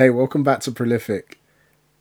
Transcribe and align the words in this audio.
Hey, 0.00 0.08
welcome 0.08 0.42
back 0.42 0.60
to 0.60 0.72
Prolific. 0.72 1.38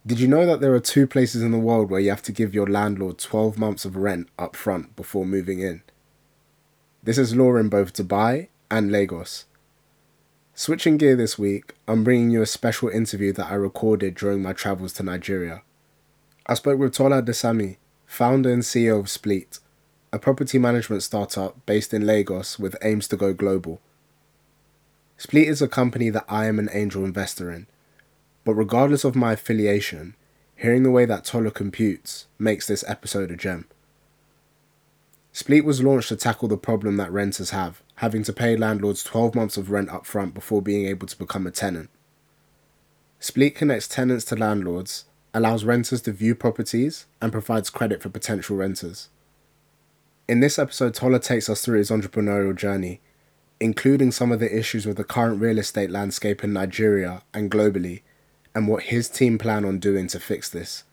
Did 0.08 0.22
you 0.22 0.28
know 0.30 0.46
that 0.46 0.62
there 0.62 0.74
are 0.74 0.80
two 0.80 1.06
places 1.06 1.42
in 1.42 1.52
the 1.52 1.58
world 1.58 1.92
where 1.92 2.00
you 2.00 2.10
have 2.12 2.22
to 2.22 2.32
give 2.32 2.54
your 2.54 2.66
landlord 2.66 3.18
12 3.18 3.58
months 3.58 3.84
of 3.84 3.98
rent 3.98 4.30
up 4.40 4.56
front 4.56 4.96
before 4.96 5.26
moving 5.26 5.60
in? 5.60 5.84
This 7.04 7.18
is 7.18 7.36
law 7.36 7.58
in 7.58 7.68
both 7.68 7.92
Dubai 7.92 8.48
and 8.72 8.90
Lagos. 8.90 9.48
Switching 10.54 10.96
gear 10.96 11.18
this 11.18 11.38
week, 11.38 11.74
I'm 11.90 12.06
bringing 12.06 12.32
you 12.32 12.42
a 12.42 12.46
special 12.46 12.88
interview 12.88 13.34
that 13.34 13.52
I 13.52 13.56
recorded 13.56 14.16
during 14.16 14.42
my 14.42 14.54
travels 14.54 14.94
to 14.94 15.04
Nigeria. 15.04 15.64
I 16.46 16.54
spoke 16.54 16.80
with 16.80 16.94
Tola 16.94 17.22
Adesanmi, 17.22 17.80
founder 18.06 18.54
and 18.54 18.64
CEO 18.64 18.98
of 18.98 19.08
Spleet, 19.08 19.60
a 20.14 20.20
property 20.20 20.58
management 20.58 21.04
startup 21.04 21.66
based 21.66 21.94
in 21.94 22.06
Lagos 22.06 22.58
with 22.58 22.78
aims 22.82 23.10
to 23.10 23.18
go 23.18 23.34
global. 23.34 23.82
Spleet 25.18 25.48
is 25.48 25.62
a 25.62 25.68
company 25.68 26.10
that 26.10 26.24
I 26.30 26.46
am 26.46 26.60
an 26.60 26.70
angel 26.72 27.04
investor 27.04 27.52
in 27.52 27.68
but 28.44 28.56
regardless 28.56 29.04
of 29.04 29.16
my 29.16 29.34
affiliation, 29.34 30.16
hearing 30.56 30.84
the 30.84 30.92
way 30.92 31.06
that 31.06 31.26
Tola 31.26 31.52
computes 31.52 32.28
makes 32.38 32.68
this 32.68 32.84
episode 32.88 33.32
a 33.32 33.38
gem. 33.38 33.66
Spleet 35.34 35.64
was 35.64 35.82
launched 35.82 36.10
to 36.10 36.16
tackle 36.16 36.48
the 36.48 36.58
problem 36.58 36.98
that 36.98 37.12
renters 37.12 37.52
have, 37.52 37.82
having 37.96 38.24
to 38.24 38.34
pay 38.34 38.58
landlords 38.58 39.04
12 39.04 39.36
months 39.36 39.58
of 39.58 39.72
rent 39.72 39.90
up 39.90 40.06
front 40.06 40.34
before 40.34 40.62
being 40.62 40.86
able 40.86 41.08
to 41.08 41.18
become 41.18 41.46
a 41.46 41.52
tenant. 41.52 41.90
Spleet 43.22 43.56
connects 43.56 43.88
tenants 43.88 44.26
to 44.26 44.36
landlords, 44.36 45.06
allows 45.34 45.64
renters 45.64 46.02
to 46.02 46.12
view 46.12 46.34
properties, 46.34 47.06
and 47.22 47.32
provides 47.32 47.70
credit 47.70 48.02
for 48.02 48.10
potential 48.10 48.58
renters. 48.58 49.10
In 50.28 50.40
this 50.40 50.60
episode, 50.60 50.94
Tola 50.94 51.20
takes 51.20 51.50
us 51.50 51.64
through 51.64 51.78
his 51.78 51.90
entrepreneurial 51.90 52.56
journey, 52.56 53.02
including 53.60 54.12
some 54.12 54.32
of 54.32 54.40
the 54.40 54.58
issues 54.58 54.86
with 54.86 54.98
the 54.98 55.04
current 55.04 55.42
real 55.42 55.58
estate 55.58 55.90
landscape 55.90 56.44
in 56.44 56.54
Nigeria 56.54 57.24
and 57.34 57.52
globally, 57.52 58.02
and 58.60 58.68
what 58.68 58.84
his 58.84 59.08
team 59.08 59.38
plan 59.38 59.64
on 59.64 59.80
doing 59.80 60.06
to 60.06 60.20
fix 60.20 60.50
this. 60.50 60.84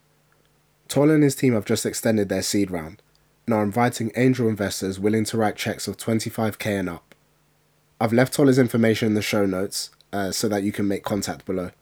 Tola 0.86 1.14
and 1.14 1.24
his 1.24 1.34
team 1.34 1.52
have 1.54 1.64
just 1.64 1.84
extended 1.84 2.28
their 2.28 2.40
seed 2.40 2.70
round 2.70 3.02
and 3.44 3.52
are 3.52 3.64
inviting 3.64 4.12
angel 4.14 4.46
investors 4.46 5.00
willing 5.00 5.24
to 5.24 5.36
write 5.36 5.56
checks 5.56 5.88
of 5.88 5.96
25k 5.96 6.66
and 6.78 6.88
up. 6.88 7.12
I've 8.00 8.12
left 8.12 8.32
Tola's 8.32 8.60
information 8.60 9.08
in 9.08 9.14
the 9.14 9.20
show 9.20 9.46
notes 9.46 9.90
uh, 10.12 10.30
so 10.30 10.48
that 10.48 10.62
you 10.62 10.70
can 10.70 10.86
make 10.86 11.02
contact 11.02 11.44
below. 11.44 11.72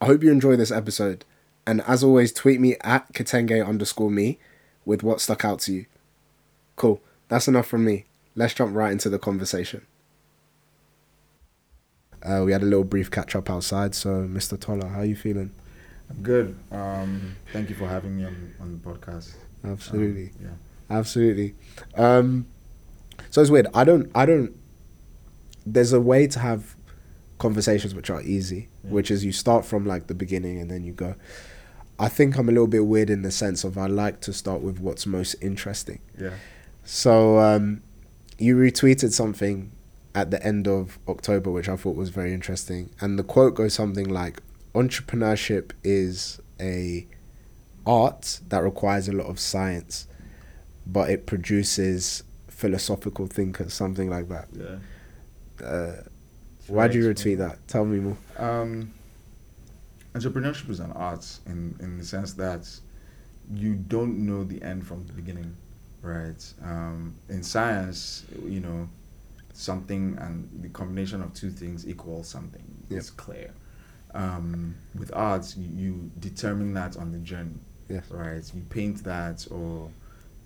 I 0.00 0.06
hope 0.06 0.22
you 0.22 0.30
enjoy 0.30 0.54
this 0.54 0.70
episode, 0.70 1.24
and 1.66 1.80
as 1.80 2.04
always, 2.04 2.32
tweet 2.32 2.60
me 2.60 2.76
at 2.82 3.12
Katenge 3.14 3.66
underscore 3.66 4.12
me 4.12 4.38
with 4.84 5.02
what 5.02 5.20
stuck 5.20 5.44
out 5.44 5.58
to 5.62 5.72
you. 5.72 5.86
Cool, 6.76 7.00
that's 7.26 7.48
enough 7.48 7.66
from 7.66 7.84
me. 7.84 8.04
Let's 8.36 8.54
jump 8.54 8.76
right 8.76 8.92
into 8.92 9.08
the 9.08 9.18
conversation. 9.18 9.84
Uh, 12.26 12.42
we 12.44 12.52
had 12.52 12.62
a 12.62 12.66
little 12.66 12.84
brief 12.84 13.10
catch 13.10 13.36
up 13.36 13.48
outside. 13.48 13.94
So, 13.94 14.26
Mr. 14.26 14.58
Tola, 14.58 14.88
how 14.88 15.00
are 15.00 15.04
you 15.04 15.16
feeling? 15.16 15.52
I'm 16.10 16.22
good. 16.22 16.56
Um, 16.70 17.36
thank 17.52 17.68
you 17.68 17.74
for 17.74 17.86
having 17.86 18.16
me 18.16 18.24
on, 18.24 18.54
on 18.60 18.72
the 18.72 18.78
podcast. 18.90 19.34
Absolutely. 19.64 20.26
Um, 20.26 20.32
yeah. 20.42 20.96
Absolutely. 20.98 21.54
Um, 21.96 22.46
so 23.30 23.40
it's 23.40 23.50
weird. 23.50 23.66
I 23.74 23.84
don't. 23.84 24.10
I 24.14 24.26
don't. 24.26 24.54
There's 25.64 25.92
a 25.92 26.00
way 26.00 26.26
to 26.28 26.38
have 26.38 26.76
conversations 27.38 27.94
which 27.94 28.08
are 28.08 28.22
easy, 28.22 28.68
yeah. 28.84 28.90
which 28.90 29.10
is 29.10 29.24
you 29.24 29.32
start 29.32 29.64
from 29.64 29.84
like 29.84 30.06
the 30.06 30.14
beginning 30.14 30.60
and 30.60 30.70
then 30.70 30.84
you 30.84 30.92
go. 30.92 31.14
I 31.98 32.08
think 32.08 32.36
I'm 32.36 32.48
a 32.48 32.52
little 32.52 32.66
bit 32.66 32.86
weird 32.86 33.10
in 33.10 33.22
the 33.22 33.30
sense 33.30 33.64
of 33.64 33.78
I 33.78 33.86
like 33.86 34.20
to 34.22 34.32
start 34.32 34.60
with 34.60 34.78
what's 34.78 35.06
most 35.06 35.34
interesting. 35.40 36.00
Yeah. 36.20 36.34
So 36.84 37.38
um, 37.38 37.82
you 38.38 38.56
retweeted 38.56 39.12
something 39.12 39.72
at 40.16 40.30
the 40.30 40.42
end 40.42 40.66
of 40.66 40.98
October, 41.06 41.50
which 41.52 41.68
I 41.68 41.76
thought 41.76 41.94
was 41.94 42.08
very 42.08 42.32
interesting. 42.32 42.88
And 43.00 43.18
the 43.18 43.22
quote 43.22 43.54
goes 43.54 43.74
something 43.74 44.08
like 44.08 44.40
entrepreneurship 44.74 45.72
is 45.84 46.40
a 46.58 47.06
art 47.86 48.40
that 48.48 48.62
requires 48.62 49.08
a 49.08 49.12
lot 49.12 49.26
of 49.26 49.38
science, 49.38 50.08
but 50.86 51.10
it 51.10 51.26
produces 51.26 52.24
philosophical 52.48 53.26
thinkers, 53.26 53.74
something 53.74 54.08
like 54.08 54.30
that. 54.30 54.48
Yeah. 54.52 55.64
Uh, 55.64 56.02
why 56.66 56.88
do 56.88 56.98
you 56.98 57.12
retweet 57.12 57.36
that? 57.36 57.58
Tell 57.68 57.84
me 57.84 58.00
more. 58.00 58.16
Um, 58.38 58.90
entrepreneurship 60.14 60.70
is 60.70 60.80
an 60.80 60.92
art 60.92 61.26
in 61.44 61.76
in 61.80 61.98
the 61.98 62.04
sense 62.04 62.32
that 62.32 62.66
you 63.52 63.74
don't 63.74 64.24
know 64.26 64.44
the 64.44 64.62
end 64.62 64.86
from 64.86 65.06
the 65.06 65.12
beginning, 65.12 65.54
right? 66.00 66.42
Um, 66.64 67.14
in 67.28 67.42
science, 67.42 68.24
you 68.46 68.60
know, 68.60 68.88
something 69.56 70.16
and 70.20 70.48
the 70.62 70.68
combination 70.68 71.22
of 71.22 71.32
two 71.34 71.50
things 71.50 71.88
equals 71.88 72.28
something. 72.28 72.64
Yep. 72.88 72.98
It's 72.98 73.10
clear. 73.10 73.50
Um, 74.14 74.76
with 74.98 75.10
art, 75.14 75.54
you, 75.56 75.68
you, 75.74 76.10
determine 76.20 76.72
that 76.74 76.96
on 76.96 77.12
the 77.12 77.18
journey. 77.18 77.58
Yes. 77.88 78.04
Right. 78.10 78.42
You 78.54 78.62
paint 78.70 79.04
that, 79.04 79.46
or 79.50 79.90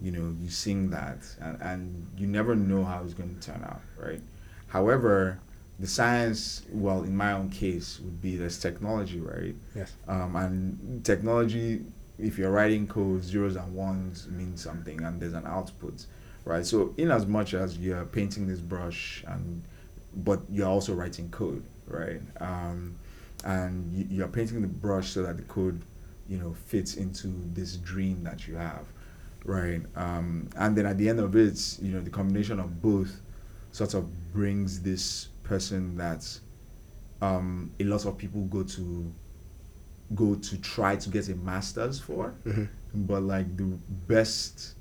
you 0.00 0.10
know, 0.10 0.34
you 0.40 0.50
sing 0.50 0.90
that, 0.90 1.18
and, 1.40 1.60
and 1.60 2.06
you 2.16 2.26
never 2.26 2.56
know 2.56 2.84
how 2.84 3.02
it's 3.04 3.14
going 3.14 3.34
to 3.34 3.40
turn 3.40 3.62
out. 3.64 3.80
Right. 3.98 4.20
However, 4.68 5.38
the 5.78 5.86
science, 5.86 6.62
well, 6.70 7.02
in 7.04 7.16
my 7.16 7.32
own 7.32 7.50
case, 7.50 8.00
would 8.00 8.20
be 8.20 8.36
this 8.36 8.58
technology, 8.58 9.20
right? 9.20 9.54
Yes. 9.74 9.92
Um, 10.08 10.36
and 10.36 11.04
technology, 11.04 11.82
if 12.18 12.38
you're 12.38 12.50
writing 12.50 12.86
code, 12.86 13.24
zeros 13.24 13.56
and 13.56 13.74
ones 13.74 14.28
mean 14.28 14.56
something, 14.56 15.02
and 15.02 15.20
there's 15.20 15.34
an 15.34 15.46
output 15.46 16.06
right? 16.44 16.64
So 16.64 16.94
in 16.96 17.10
as 17.10 17.26
much 17.26 17.54
as 17.54 17.78
you're 17.78 18.04
painting 18.06 18.46
this 18.46 18.60
brush 18.60 19.24
and 19.26 19.62
but 20.14 20.40
you're 20.50 20.68
also 20.68 20.94
writing 20.94 21.30
code, 21.30 21.62
right? 21.86 22.20
Um, 22.40 22.96
and 23.44 23.92
you, 23.92 24.06
you're 24.10 24.28
painting 24.28 24.60
the 24.60 24.68
brush 24.68 25.10
so 25.10 25.22
that 25.22 25.36
the 25.36 25.44
code, 25.44 25.80
you 26.28 26.38
know, 26.38 26.54
fits 26.66 26.96
into 26.96 27.28
this 27.54 27.76
dream 27.76 28.24
that 28.24 28.46
you 28.48 28.56
have, 28.56 28.86
right? 29.44 29.82
Um, 29.96 30.48
and 30.56 30.76
then 30.76 30.86
at 30.86 30.98
the 30.98 31.08
end 31.08 31.20
of 31.20 31.36
it, 31.36 31.78
you 31.80 31.92
know, 31.92 32.00
the 32.00 32.10
combination 32.10 32.58
of 32.58 32.82
both 32.82 33.20
sort 33.72 33.94
of 33.94 34.32
brings 34.32 34.80
this 34.80 35.28
person 35.44 35.96
that 35.96 36.26
um, 37.22 37.70
a 37.80 37.84
lot 37.84 38.04
of 38.06 38.18
people 38.18 38.42
go 38.42 38.62
to 38.62 39.12
go 40.14 40.34
to 40.34 40.58
try 40.58 40.96
to 40.96 41.08
get 41.08 41.28
a 41.28 41.34
master's 41.36 42.00
for, 42.00 42.34
mm-hmm. 42.44 42.64
but 42.94 43.22
like 43.22 43.56
the 43.56 43.78
best 44.08 44.74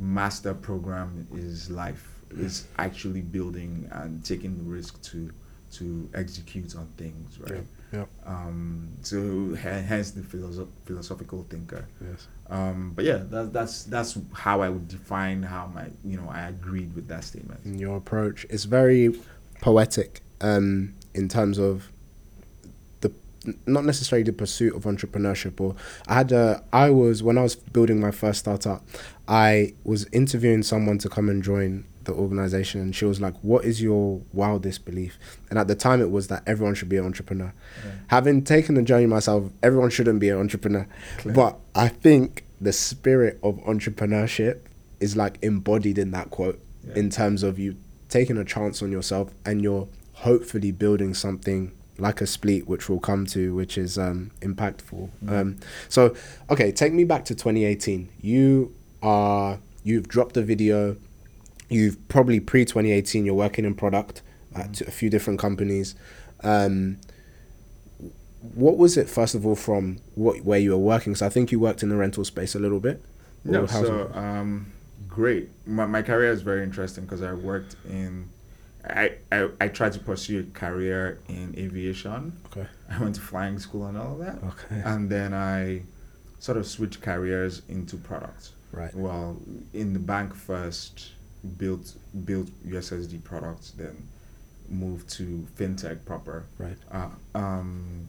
master 0.00 0.54
program 0.54 1.28
is 1.34 1.70
life. 1.70 2.06
Is 2.32 2.66
actually 2.78 3.22
building 3.22 3.88
and 3.92 4.24
taking 4.24 4.56
the 4.56 4.62
risk 4.62 5.02
to 5.02 5.32
to 5.72 6.08
execute 6.14 6.76
on 6.76 6.86
things 6.96 7.38
right? 7.40 7.54
Yep, 7.54 7.64
yep. 7.92 8.08
um 8.24 8.88
so 9.02 9.54
hence 9.56 10.12
the 10.12 10.22
philosoph- 10.22 10.68
philosophical 10.84 11.44
thinker. 11.50 11.86
Yes. 12.00 12.28
Um 12.48 12.92
but 12.94 13.04
yeah 13.04 13.18
that, 13.30 13.52
that's 13.52 13.84
that's 13.84 14.16
how 14.32 14.62
i 14.62 14.68
would 14.68 14.86
define 14.88 15.42
how 15.42 15.66
my 15.74 15.86
you 16.04 16.16
know 16.16 16.28
i 16.30 16.42
agreed 16.48 16.94
with 16.94 17.08
that 17.08 17.24
statement. 17.24 17.60
In 17.64 17.78
your 17.78 17.96
approach 17.96 18.46
it's 18.48 18.64
very 18.64 19.12
poetic 19.60 20.22
um 20.40 20.94
in 21.14 21.28
terms 21.28 21.58
of 21.58 21.90
not 23.66 23.84
necessarily 23.84 24.22
the 24.22 24.32
pursuit 24.32 24.74
of 24.74 24.84
entrepreneurship 24.84 25.60
or 25.60 25.74
I 26.06 26.14
had 26.14 26.32
a 26.32 26.62
I 26.72 26.90
was 26.90 27.22
when 27.22 27.38
I 27.38 27.42
was 27.42 27.56
building 27.56 28.00
my 28.00 28.10
first 28.10 28.40
startup 28.40 28.84
I 29.26 29.74
was 29.84 30.06
interviewing 30.12 30.62
someone 30.62 30.98
to 30.98 31.08
come 31.08 31.28
and 31.28 31.42
join 31.42 31.84
the 32.04 32.12
organization 32.12 32.80
and 32.80 32.94
she 32.94 33.04
was 33.04 33.20
like 33.20 33.34
what 33.42 33.64
is 33.64 33.80
your 33.80 34.20
wildest 34.32 34.84
belief 34.84 35.18
and 35.48 35.58
at 35.58 35.68
the 35.68 35.74
time 35.74 36.00
it 36.00 36.10
was 36.10 36.28
that 36.28 36.42
everyone 36.46 36.74
should 36.74 36.88
be 36.88 36.96
an 36.96 37.04
entrepreneur 37.04 37.52
yeah. 37.84 37.92
having 38.08 38.42
taken 38.42 38.74
the 38.74 38.82
journey 38.82 39.06
myself 39.06 39.50
everyone 39.62 39.90
shouldn't 39.90 40.20
be 40.20 40.28
an 40.28 40.38
entrepreneur 40.38 40.86
Clear. 41.18 41.34
but 41.34 41.58
I 41.74 41.88
think 41.88 42.44
the 42.60 42.72
spirit 42.72 43.38
of 43.42 43.56
entrepreneurship 43.60 44.60
is 44.98 45.16
like 45.16 45.38
embodied 45.42 45.98
in 45.98 46.10
that 46.10 46.30
quote 46.30 46.60
yeah. 46.86 46.94
in 46.94 47.10
terms 47.10 47.42
of 47.42 47.58
you 47.58 47.76
taking 48.08 48.36
a 48.36 48.44
chance 48.44 48.82
on 48.82 48.90
yourself 48.90 49.32
and 49.46 49.62
you're 49.62 49.88
hopefully 50.14 50.72
building 50.72 51.14
something 51.14 51.72
like 52.00 52.20
a 52.20 52.24
Spleet, 52.24 52.66
which 52.66 52.88
we'll 52.88 53.00
come 53.00 53.26
to, 53.26 53.54
which 53.54 53.76
is 53.78 53.98
um, 53.98 54.30
impactful. 54.40 55.10
Mm. 55.24 55.30
Um, 55.30 55.56
so, 55.88 56.14
okay, 56.48 56.72
take 56.72 56.92
me 56.92 57.04
back 57.04 57.24
to 57.26 57.34
2018. 57.34 58.08
You 58.20 58.74
are 59.02 59.58
you've 59.84 60.08
dropped 60.08 60.36
a 60.36 60.42
video. 60.42 60.96
You've 61.68 62.08
probably 62.08 62.40
pre 62.40 62.64
2018. 62.64 63.24
You're 63.24 63.34
working 63.34 63.64
in 63.64 63.74
product 63.74 64.22
at 64.54 64.72
mm. 64.72 64.88
a 64.88 64.90
few 64.90 65.10
different 65.10 65.38
companies. 65.38 65.94
Um, 66.42 66.98
what 68.54 68.78
was 68.78 68.96
it 68.96 69.08
first 69.08 69.34
of 69.34 69.46
all 69.46 69.54
from 69.54 69.98
what 70.14 70.40
where 70.42 70.58
you 70.58 70.70
were 70.70 70.78
working? 70.78 71.14
So 71.14 71.26
I 71.26 71.28
think 71.28 71.52
you 71.52 71.60
worked 71.60 71.82
in 71.82 71.88
the 71.88 71.96
rental 71.96 72.24
space 72.24 72.54
a 72.54 72.58
little 72.58 72.80
bit. 72.80 73.02
No, 73.44 73.66
so 73.66 74.10
um, 74.14 74.72
great. 75.08 75.50
My 75.66 75.86
my 75.86 76.02
career 76.02 76.32
is 76.32 76.42
very 76.42 76.62
interesting 76.62 77.04
because 77.04 77.22
I 77.22 77.32
worked 77.32 77.76
in 77.88 78.28
I, 78.88 79.12
I, 79.30 79.48
I 79.60 79.68
tried 79.68 79.92
to 79.92 79.98
pursue 79.98 80.40
a 80.40 80.58
career 80.58 81.20
in 81.28 81.54
aviation. 81.58 82.32
Okay. 82.46 82.66
I 82.90 82.98
went 83.00 83.14
to 83.16 83.20
flying 83.20 83.58
school 83.58 83.86
and 83.86 83.96
all 83.98 84.12
of 84.14 84.18
that. 84.20 84.42
Okay. 84.42 84.82
And 84.84 85.10
then 85.10 85.34
I 85.34 85.82
sort 86.38 86.56
of 86.58 86.66
switched 86.66 87.02
careers 87.02 87.62
into 87.68 87.96
products. 87.96 88.52
Right. 88.72 88.94
Well, 88.94 89.36
in 89.74 89.92
the 89.92 89.98
bank 89.98 90.34
first, 90.34 91.10
built 91.58 91.94
built 92.24 92.48
USSD 92.66 93.22
products, 93.24 93.72
then 93.72 94.06
moved 94.68 95.08
to 95.10 95.46
fintech 95.58 96.04
proper. 96.04 96.44
Right. 96.58 96.76
Uh, 96.90 97.08
um, 97.34 98.08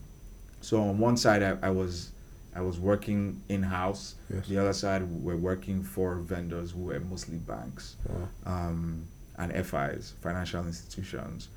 So 0.62 0.81
on 0.83 1.00
one 1.00 1.17
side, 1.17 1.41
I, 1.44 1.57
I 1.63 1.69
was 1.71 2.12
I 2.56 2.62
was 2.62 2.79
working 2.79 3.41
in 3.50 3.63
house. 3.63 4.15
Yes. 4.33 4.47
The 4.47 4.57
other 4.59 4.74
side, 4.74 5.03
we're 5.03 5.38
working 5.38 5.81
for 5.83 6.15
vendors 6.17 6.71
who 6.71 6.81
were 6.83 7.00
mostly 7.00 7.38
banks 7.38 7.95
Wow. 8.07 8.27
um, 8.45 9.07
and 9.41 9.51
FIs, 9.65 10.13
financial 10.21 10.65
institutions. 10.65 11.49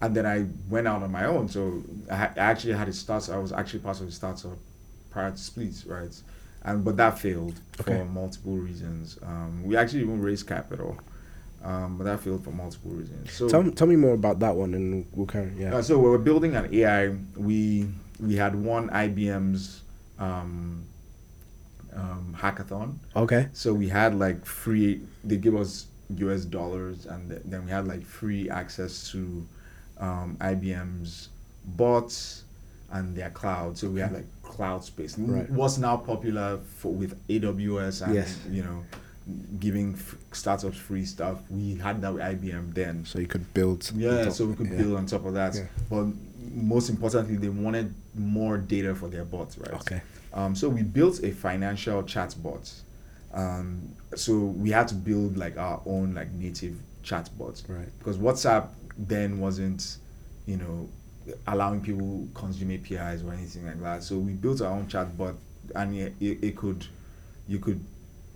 And 0.00 0.14
then 0.16 0.26
I 0.26 0.46
went 0.68 0.86
out 0.88 1.02
on 1.02 1.10
my 1.12 1.24
own. 1.26 1.48
So 1.48 1.82
I, 2.10 2.16
ha- 2.16 2.32
I 2.36 2.40
actually 2.40 2.72
had 2.74 2.88
a 2.88 2.92
start. 2.92 3.28
I 3.30 3.38
was 3.38 3.52
actually 3.52 3.80
part 3.80 4.00
of 4.00 4.06
the 4.06 4.12
startup 4.12 4.58
prior 5.10 5.30
to 5.30 5.36
Spleet's, 5.36 5.84
right? 5.86 6.14
And 6.64 6.84
but 6.84 6.96
that 6.96 7.18
failed 7.18 7.60
Okay. 7.80 7.98
for 7.98 8.04
multiple 8.04 8.56
reasons. 8.56 9.18
Um, 9.22 9.64
we 9.64 9.76
actually 9.76 10.02
even 10.02 10.20
raised 10.22 10.46
capital, 10.46 10.96
um, 11.64 11.98
but 11.98 12.04
that 12.04 12.20
failed 12.20 12.44
for 12.44 12.50
multiple 12.52 12.92
reasons. 12.92 13.32
So 13.32 13.48
Tell, 13.48 13.68
tell 13.70 13.86
me 13.88 13.96
more 13.96 14.14
about 14.14 14.38
that 14.40 14.54
one 14.54 14.74
and 14.74 15.06
we'll 15.12 15.26
carry. 15.26 15.52
Yeah. 15.58 15.74
uh, 15.74 15.82
so 15.82 15.98
we 15.98 16.08
were 16.08 16.18
building 16.18 16.54
an 16.56 16.72
AI. 16.72 17.14
We 17.36 17.88
we 18.20 18.36
had 18.36 18.54
won 18.54 18.88
IBM's 18.90 19.82
um, 20.20 20.84
um, 21.94 22.36
hackathon. 22.38 22.94
Okay. 23.16 23.48
So 23.52 23.74
we 23.74 23.88
had 23.88 24.16
like 24.18 24.44
free. 24.44 25.00
They 25.24 25.36
give 25.36 25.56
us 25.56 25.86
U.S. 26.18 26.44
dollars, 26.44 27.06
and 27.06 27.30
th- 27.30 27.42
then 27.44 27.64
we 27.64 27.70
had 27.70 27.86
like 27.86 28.04
free 28.04 28.48
access 28.50 29.10
to 29.12 29.46
um, 29.98 30.36
IBM's 30.40 31.28
bots 31.64 32.44
and 32.90 33.16
their 33.16 33.30
cloud. 33.30 33.78
So 33.78 33.88
we 33.88 34.00
had 34.00 34.12
like 34.12 34.26
cloud 34.42 34.84
space. 34.84 35.18
Right. 35.18 35.48
What's 35.50 35.78
now 35.78 35.96
popular 35.96 36.58
for 36.78 36.92
with 36.92 37.16
AWS 37.28 38.02
and 38.04 38.14
Yes. 38.14 38.38
you 38.50 38.62
know 38.62 38.84
giving 39.60 39.94
f- 39.94 40.16
startups 40.32 40.76
free 40.76 41.04
stuff. 41.04 41.38
We 41.48 41.76
had 41.76 42.00
that 42.02 42.12
with 42.12 42.22
IBM 42.22 42.74
then. 42.74 43.04
So 43.04 43.18
you 43.18 43.26
could 43.26 43.52
build. 43.54 43.90
Yeah, 43.94 44.28
so 44.30 44.46
we 44.46 44.54
could 44.56 44.70
yeah. 44.70 44.78
build 44.78 44.96
on 44.96 45.06
top 45.06 45.24
of 45.24 45.34
that. 45.34 45.54
Yeah. 45.54 45.66
But 45.88 46.06
most 46.52 46.90
importantly, 46.90 47.36
they 47.36 47.48
wanted 47.48 47.94
more 48.14 48.58
data 48.58 48.94
for 48.94 49.08
their 49.08 49.24
bots, 49.24 49.56
right? 49.58 49.74
Okay. 49.74 50.02
Um, 50.34 50.54
so 50.54 50.68
we 50.68 50.82
built 50.82 51.22
a 51.22 51.30
financial 51.30 52.02
chat 52.02 52.34
bot. 52.42 52.70
Um, 53.32 53.94
so 54.14 54.38
we 54.38 54.70
had 54.70 54.88
to 54.88 54.94
build 54.94 55.36
like 55.36 55.56
our 55.56 55.80
own 55.86 56.14
like 56.14 56.30
native 56.32 56.76
chat 57.02 57.30
bot 57.38 57.62
Right. 57.68 57.88
because 57.98 58.18
WhatsApp 58.18 58.68
then 58.98 59.40
wasn't, 59.40 59.96
you 60.46 60.56
know, 60.58 60.88
allowing 61.46 61.80
people 61.80 62.28
consume 62.34 62.70
APIs 62.72 63.22
or 63.22 63.32
anything 63.32 63.64
like 63.66 63.80
that. 63.82 64.02
So 64.02 64.18
we 64.18 64.32
built 64.32 64.60
our 64.60 64.70
own 64.72 64.86
chatbot, 64.86 65.34
and 65.74 65.94
it, 65.96 66.14
it, 66.20 66.44
it 66.44 66.56
could, 66.56 66.84
you 67.48 67.58
could 67.58 67.80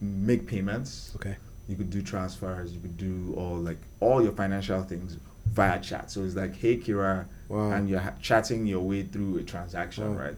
make 0.00 0.46
payments 0.46 1.12
Okay. 1.16 1.36
you 1.68 1.74
could 1.74 1.88
do 1.88 2.02
transfers 2.02 2.70
you 2.72 2.78
could 2.80 2.98
do 2.98 3.32
all 3.34 3.56
like 3.56 3.78
all 4.00 4.22
your 4.22 4.32
financial 4.32 4.82
things 4.82 5.16
via 5.46 5.80
chat 5.80 6.10
so 6.10 6.22
it's 6.22 6.34
like 6.36 6.54
hey 6.54 6.76
kira 6.76 7.24
Wow. 7.48 7.70
and 7.70 7.88
you're 7.88 8.00
ha- 8.00 8.12
chatting 8.20 8.66
your 8.66 8.80
way 8.80 9.04
through 9.04 9.38
a 9.38 9.42
transaction 9.42 10.14
Wow. 10.14 10.20
right 10.22 10.36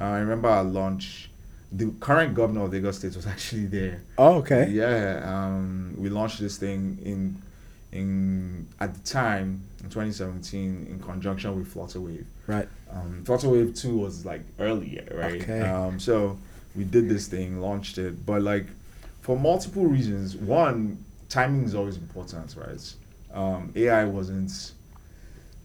uh, 0.00 0.04
i 0.04 0.18
remember 0.18 0.48
our 0.48 0.64
launch 0.64 1.30
the 1.72 1.90
current 2.00 2.34
governor 2.34 2.64
of 2.64 2.72
lagos 2.72 2.98
state 2.98 3.14
was 3.16 3.26
actually 3.34 3.66
there. 3.66 4.02
Oh, 4.18 4.34
okay. 4.36 4.68
yeah 4.70 5.22
um, 5.24 5.94
we 5.98 6.08
launched 6.08 6.38
this 6.40 6.56
thing 6.58 6.98
in 7.04 7.42
in 7.92 8.66
at 8.80 8.94
the 8.94 9.00
time 9.00 9.60
in 9.82 9.86
2017 9.90 10.86
in 10.90 10.98
conjunction 11.00 11.56
with 11.56 11.72
flutterwave 11.72 12.24
Right. 12.46 12.68
um, 12.92 13.22
flutterwave 13.24 13.78
2 13.80 13.96
was 13.96 14.24
like 14.24 14.42
earlier 14.58 15.06
right? 15.14 15.40
Okay. 15.42 15.60
um, 15.62 15.98
so 15.98 16.38
we 16.74 16.84
did 16.84 17.08
this 17.08 17.26
thing 17.26 17.60
launched 17.60 17.98
it 17.98 18.24
but 18.26 18.42
like 18.42 18.66
for 19.22 19.36
multiple 19.36 19.86
reasons. 19.86 20.36
One 20.36 21.04
timing 21.28 21.64
is 21.64 21.74
always 21.74 21.96
important 21.96 22.54
right? 22.56 22.94
Um, 23.34 23.72
ai 23.74 24.04
wasn't 24.04 24.72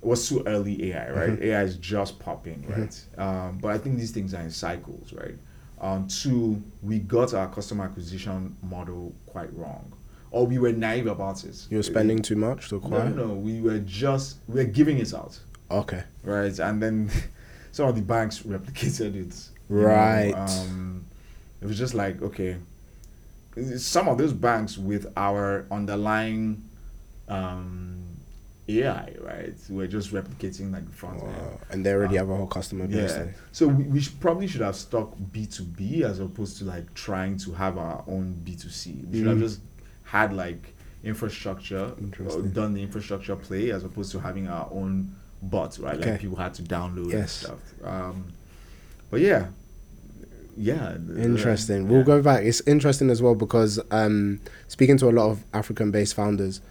was 0.02 0.28
too 0.28 0.42
early 0.48 0.92
ai 0.94 1.10
right? 1.12 1.30
Mhm. 1.40 1.42
ai 1.44 1.62
is 1.64 1.76
just 1.78 2.18
popping 2.20 2.66
right? 2.68 3.00
Um, 3.20 3.60
but 3.62 3.70
i 3.70 3.78
think 3.78 3.98
these 4.00 4.12
things 4.12 4.34
are 4.34 4.42
in 4.42 4.50
cycles 4.52 5.14
right 5.14 5.36
um, 5.82 6.08
two 6.08 6.62
we 6.82 7.00
got 7.00 7.34
our 7.34 7.48
customer 7.50 7.86
acquisition 7.86 8.56
model 8.62 9.14
quite 9.26 9.52
wrong 9.56 9.92
or 10.32 10.46
we 10.48 10.58
were 10.60 10.72
naive 10.72 11.08
about 11.08 11.44
it 11.44 11.66
You 11.70 11.78
were 11.78 11.84
spending 11.84 12.22
too 12.22 12.36
much 12.36 12.70
to 12.70 12.76
no, 12.76 12.82
acquire. 12.86 13.10
no, 13.10 13.28
no 13.28 13.34
we 13.34 13.60
were 13.62 13.80
just 13.80 14.38
we 14.48 14.56
were 14.64 14.70
giving 14.70 14.98
it 15.00 15.14
out 15.14 15.38
Okay. 15.70 16.04
right? 16.24 16.58
And 16.60 16.82
then 16.84 17.10
some 17.72 17.88
of 17.90 17.96
the 17.96 18.02
banks 18.02 18.40
replicated 18.40 19.16
it. 19.16 19.48
you 19.70 19.78
know, 19.78 19.86
Right. 19.88 20.34
um, 20.36 21.06
it 21.62 21.66
was 21.66 21.78
just 21.78 21.94
like 21.94 22.22
okay, 22.22 22.58
some 23.78 24.08
of 24.08 24.18
those 24.18 24.34
banks 24.34 24.78
with 24.78 25.06
our 25.18 25.66
underlying 25.72 26.62
um, 27.28 27.91
AI, 28.80 29.14
right? 29.22 29.54
We're 29.70 29.88
just 29.88 30.12
replicating 30.12 30.72
like 30.72 30.86
the 30.86 30.92
front 31.02 31.22
end. 31.24 31.36
And 31.72 31.86
they 31.86 31.92
already 31.94 32.18
Um, 32.18 32.28
have 32.28 32.30
a 32.34 32.38
whole 32.38 32.48
customer 32.48 32.88
base. 32.88 33.12
Yeah. 33.12 33.26
So 33.52 33.68
we, 33.68 33.84
we 33.86 34.00
should, 34.02 34.20
probably 34.20 34.48
should 34.48 34.62
have 34.62 34.76
stuck 34.76 35.10
B 35.34 35.46
two 35.46 35.64
B 35.64 36.04
as 36.04 36.20
opposed 36.20 36.58
to 36.60 36.66
like 36.66 36.94
trying 36.94 37.38
to 37.40 37.52
have 37.54 37.78
our 37.78 38.04
own 38.08 38.34
B 38.46 38.56
two 38.56 38.70
C. 38.70 39.04
We 39.12 39.20
should 39.20 39.28
have 39.28 39.38
Mm. 39.38 39.48
just 39.48 39.60
had 40.04 40.34
like 40.34 40.74
infrastructure, 41.04 41.94
or 42.30 42.42
done 42.44 42.74
the 42.74 42.82
infrastructure 42.82 43.36
play 43.36 43.72
as 43.72 43.84
opposed 43.84 44.12
to 44.12 44.20
having 44.20 44.48
our 44.48 44.68
own 44.72 45.16
bot, 45.42 45.78
right? 45.80 45.98
Okay. 46.00 46.12
Like 46.12 46.22
people 46.22 46.38
had 46.38 46.54
to 46.56 46.64
download 46.64 47.06
and 47.06 47.12
Yes. 47.14 47.32
stuff. 47.32 47.60
Um, 47.84 48.26
but 49.10 49.20
yeah, 49.20 49.48
yeah. 50.56 50.96
Interesting. 51.18 51.84
yeah. 51.84 51.90
We'll 51.90 52.04
go 52.04 52.22
back. 52.22 52.44
It's 52.44 52.62
interesting 52.68 53.10
as 53.10 53.22
well 53.22 53.36
because 53.36 53.80
um, 53.90 54.40
speaking 54.68 54.98
to 54.98 55.10
a 55.10 55.14
lot 55.20 55.30
of 55.32 55.44
African-based 55.54 56.14
founders, 56.14 56.62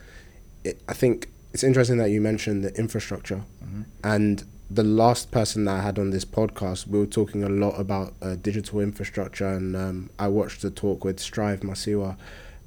it, 0.64 0.80
I 0.88 0.92
think 0.92 1.28
it's 1.52 1.64
interesting 1.64 1.98
that 1.98 2.10
you 2.10 2.20
mentioned 2.20 2.64
the 2.64 2.74
infrastructure. 2.78 3.42
Mhm. 3.64 3.84
And 4.04 4.44
the 4.70 4.84
last 4.84 5.30
person 5.32 5.64
that 5.64 5.76
I 5.78 5.82
had 5.82 5.98
on 5.98 6.10
this 6.10 6.24
podcast, 6.24 6.86
we 6.86 6.98
were 6.98 7.06
talking 7.06 7.42
a 7.42 7.48
lot 7.48 7.78
about 7.80 8.14
uh, 8.22 8.36
digital 8.36 8.80
infrastructure, 8.80 9.48
and 9.48 9.74
um, 9.74 10.10
I 10.18 10.28
watched 10.28 10.62
the 10.62 10.70
talk 10.70 11.04
with 11.04 11.18
Strive 11.18 11.60
Masiyiwa. 11.60 12.16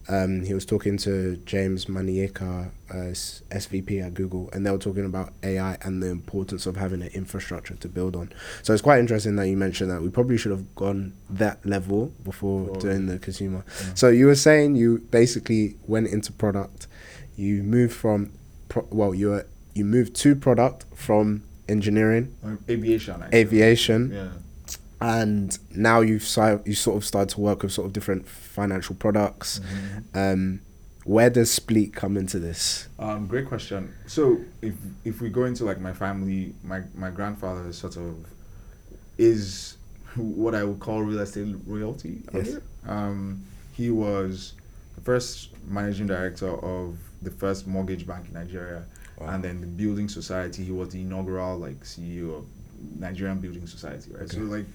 Um, 0.10 0.44
he 0.44 0.54
was 0.54 0.66
talking 0.66 0.98
to 0.98 1.38
James 1.46 1.86
Manyika, 1.86 2.72
uh, 2.92 3.14
SVP 3.56 4.02
at 4.06 4.14
Google, 4.14 4.50
and 4.52 4.66
they 4.66 4.72
were 4.72 4.78
talking 4.78 5.06
about 5.06 5.32
AI 5.44 5.78
and 5.82 6.04
the 6.04 6.08
importance 6.08 6.66
of 6.66 6.76
having 6.76 7.02
an 7.02 7.08
infrastructure 7.14 7.76
to 7.76 7.88
build 7.88 8.18
on. 8.18 8.34
So 8.64 8.74
it's 8.74 8.82
quite 8.82 9.00
interesting 9.00 9.38
that 9.38 9.48
you 9.48 9.56
mentioned 9.56 9.90
that. 9.92 10.02
We 10.02 10.10
probably 10.10 10.38
should 10.38 10.52
have 10.52 10.76
gone 10.76 11.14
that 11.30 11.66
level 11.66 12.12
before 12.26 12.66
Before- 12.66 12.82
doing 12.82 13.06
the 13.06 13.18
consumer. 13.18 13.64
Yeah. 13.82 13.94
So 13.94 14.10
you 14.10 14.26
were 14.26 14.36
saying 14.36 14.76
you 14.76 14.98
basically 15.10 15.78
went 15.88 16.08
into 16.08 16.34
product. 16.34 16.88
You 17.38 17.64
moved 17.64 17.94
from, 17.94 18.32
pro- 18.70 18.88
well, 18.92 19.14
you 19.14 19.30
were 19.30 19.46
you 19.74 19.86
moved 19.86 20.14
to 20.16 20.36
product 20.36 20.86
from 20.96 21.44
engineering, 21.68 22.34
Uh, 22.44 22.56
aviation. 22.70 23.22
actually. 23.22 23.40
aviation, 23.40 24.12
Yeah. 24.12 24.30
and 25.02 25.58
now 25.76 26.02
you've 26.02 26.24
si- 26.24 26.60
you 26.66 26.74
sort 26.76 26.98
of 26.98 27.06
started 27.06 27.30
to 27.36 27.42
work 27.42 27.64
with 27.64 27.72
sort 27.72 27.88
of 27.88 27.94
different 27.94 28.28
financial 28.28 28.96
products. 28.96 29.60
Mhm. 30.14 30.34
Um, 30.34 30.60
where 31.06 31.30
does 31.30 31.50
Spleet 31.60 31.92
come 31.94 32.16
into 32.16 32.40
this? 32.40 32.88
Um, 33.00 33.28
great 33.28 33.48
question. 33.48 33.90
So 34.06 34.40
if 34.62 34.74
if 35.04 35.20
we 35.22 35.30
go 35.30 35.46
into 35.46 35.66
like 35.66 35.82
my 35.82 35.94
family, 35.94 36.54
my 36.64 36.84
my 36.96 37.10
grandfather 37.10 37.68
is 37.68 37.78
sort 37.78 37.98
of 37.98 38.16
is 39.18 39.78
what 40.16 40.54
I 40.56 40.64
would 40.64 40.80
call 40.80 41.02
real 41.04 41.20
estate 41.20 41.56
royalty. 41.66 42.22
Yes. 42.34 42.58
Um, 42.88 43.40
he 43.74 43.90
was 43.90 44.54
the 44.96 45.02
first 45.02 45.50
managing 45.68 46.08
director 46.08 46.50
of 46.50 46.98
the 47.24 47.32
first 47.32 47.68
mortgage 47.68 48.06
bank 48.06 48.28
in 48.28 48.34
Nigeria, 48.34 48.84
and 49.22 49.44
then 49.44 49.62
the 49.62 49.68
building 49.68 50.10
society. 50.10 50.64
He 50.64 50.72
was 50.72 50.90
the 50.90 51.02
inaugural 51.02 51.58
like 51.58 51.80
CEO 51.84 52.38
of 52.40 52.46
Nigerian 53.00 53.40
Building 53.40 53.66
Society, 53.68 54.12
right? 54.14 54.30
So 54.30 54.40
like, 54.40 54.66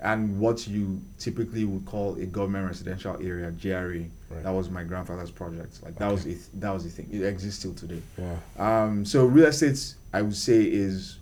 and 0.00 0.38
what 0.40 0.66
you 0.66 1.00
typically 1.18 1.64
would 1.64 1.84
call 1.86 2.14
a 2.16 2.26
government 2.26 2.66
residential 2.66 3.16
area, 3.22 3.50
GRA. 3.52 3.98
Right. 4.30 4.42
That 4.42 4.50
was 4.50 4.70
my 4.70 4.82
grandfather's 4.84 5.30
project. 5.30 5.82
Like 5.82 5.96
that 5.96 6.10
was 6.10 6.26
it. 6.26 6.38
That 6.54 6.70
was 6.70 6.84
the 6.84 6.90
thing. 6.90 7.08
It 7.12 7.22
exists 7.24 7.60
still 7.60 7.74
today. 7.74 8.02
Wow. 8.16 8.38
Um, 8.84 9.04
so 9.04 9.26
real 9.26 9.46
estate, 9.46 9.94
I 10.12 10.22
would 10.22 10.34
say, 10.36 10.62
is 10.62 11.18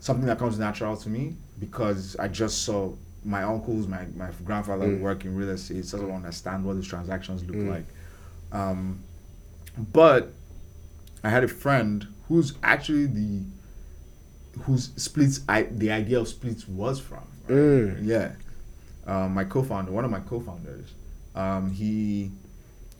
something 0.00 0.26
that 0.26 0.38
comes 0.38 0.58
natural 0.58 0.96
to 0.96 1.08
me 1.08 1.36
because 1.60 2.16
I 2.18 2.26
just 2.28 2.64
saw 2.64 2.92
my 3.24 3.42
uncles, 3.42 3.86
my, 3.86 4.06
my 4.16 4.30
grandfather 4.44 4.86
Mm. 4.86 5.00
work 5.00 5.24
in 5.26 5.36
real 5.36 5.50
estate, 5.50 5.84
sort 5.84 6.02
of 6.02 6.10
understand 6.10 6.64
what 6.64 6.76
these 6.76 6.86
transactions 6.88 7.44
look 7.44 7.56
Mm. 7.56 7.68
like. 7.70 7.84
Um, 8.52 8.98
but 9.76 10.32
I 11.22 11.28
had 11.30 11.44
a 11.44 11.48
friend 11.48 12.06
who's 12.28 12.54
actually 12.62 13.06
the 13.06 13.42
whose 14.62 14.88
Spleet's 14.90 15.40
I 15.48 15.62
the 15.64 15.90
idea 15.90 16.20
of 16.20 16.26
Spleet's 16.28 16.66
was 16.68 17.00
from. 17.00 17.24
right? 17.48 17.56
Mm. 17.56 18.04
Yeah. 18.04 18.32
Um, 19.06 19.32
my 19.34 19.44
co-founder, 19.44 19.90
one 19.92 20.04
of 20.04 20.10
my 20.10 20.20
co-founders, 20.20 20.92
um, 21.34 21.70
he 21.70 22.30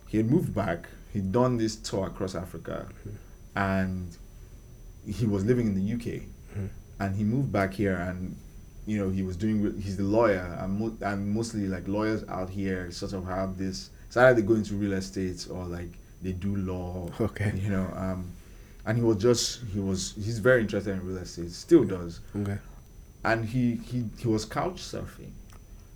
he 0.07 0.17
had 0.17 0.29
moved 0.29 0.53
back. 0.53 0.87
He'd 1.13 1.31
done 1.31 1.57
this 1.57 1.75
tour 1.75 2.07
across 2.07 2.35
Africa, 2.35 2.87
and 3.55 4.15
he 5.05 5.25
was 5.25 5.43
living 5.45 5.67
in 5.67 5.75
the 5.75 5.93
UK, 5.93 6.23
Mhm. 6.57 6.69
and 6.99 7.15
he 7.15 7.23
moved 7.23 7.51
back 7.51 7.73
here, 7.73 7.95
and 7.95 8.35
you 8.85 8.97
know 8.97 9.09
he 9.09 9.21
was 9.23 9.35
doing. 9.37 9.79
He's 9.79 9.97
the 9.97 10.03
lawyer, 10.03 10.57
and, 10.59 10.79
mo- 10.79 10.97
and 11.01 11.29
mostly 11.31 11.67
like 11.67 11.87
lawyers 11.87 12.23
out 12.29 12.49
here 12.49 12.91
sort 12.91 13.13
of 13.13 13.25
have 13.25 13.57
this. 13.57 13.89
It's 14.07 14.17
either 14.17 14.41
they 14.41 14.45
go 14.47 14.55
into 14.55 14.75
real 14.75 14.93
estate 14.93 15.47
or 15.49 15.65
like 15.65 15.91
they 16.21 16.31
do 16.33 16.55
law. 16.55 17.09
Okay. 17.19 17.51
You 17.55 17.69
know, 17.69 17.91
um, 17.95 18.31
and 18.85 18.97
he 18.97 19.03
was 19.03 19.17
just 19.17 19.61
he 19.73 19.79
was 19.79 20.13
he's 20.15 20.39
very 20.39 20.61
interested 20.61 20.91
in 20.93 21.05
real 21.05 21.17
estate. 21.17 21.51
Still 21.51 21.83
does 21.83 22.19
Okay. 22.35 22.57
and 23.23 23.45
he 23.45 23.75
he 23.75 24.05
he 24.17 24.27
was 24.27 24.45
couch 24.45 24.77
surfing, 24.81 25.31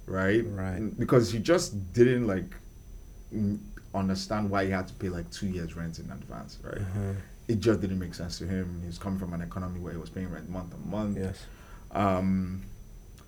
right? 0.06 0.44
Right. 0.48 0.98
Because 1.00 1.32
he 1.32 1.40
just 1.40 1.94
didn't 1.94 2.28
like 2.28 2.46
understand 3.94 4.50
why 4.50 4.66
he 4.66 4.72
had 4.72 4.88
to 4.88 4.94
pay 4.96 5.10
like 5.10 5.30
two 5.32 5.48
years 5.48 5.76
rent 5.76 6.00
in 6.00 6.12
advance, 6.12 6.58
right? 6.64 6.78
Uh-huh. 6.82 7.14
It 7.48 7.60
just 7.60 7.82
didn't 7.82 8.00
make 8.00 8.14
sense 8.14 8.38
to 8.40 8.46
him. 8.46 8.80
He 8.82 8.88
was 8.88 8.98
coming 8.98 9.20
from 9.20 9.34
an 9.34 9.42
economy 9.42 9.80
where 9.80 9.94
he 9.94 10.00
was 10.00 10.10
paying 10.10 10.30
rent 10.32 10.50
month 10.50 10.74
on 10.74 10.90
month. 10.90 11.18
Yes. 11.18 11.46
Um, 11.92 12.64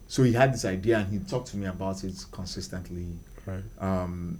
so 0.08 0.24
he 0.24 0.34
had 0.34 0.54
this 0.54 0.66
idea 0.66 1.00
and 1.00 1.12
he 1.12 1.20
talked 1.20 1.48
to 1.50 1.58
me 1.58 1.68
about 1.68 2.04
it 2.04 2.26
consistently. 2.32 3.08
Right. 3.46 3.64
Um, 3.80 4.40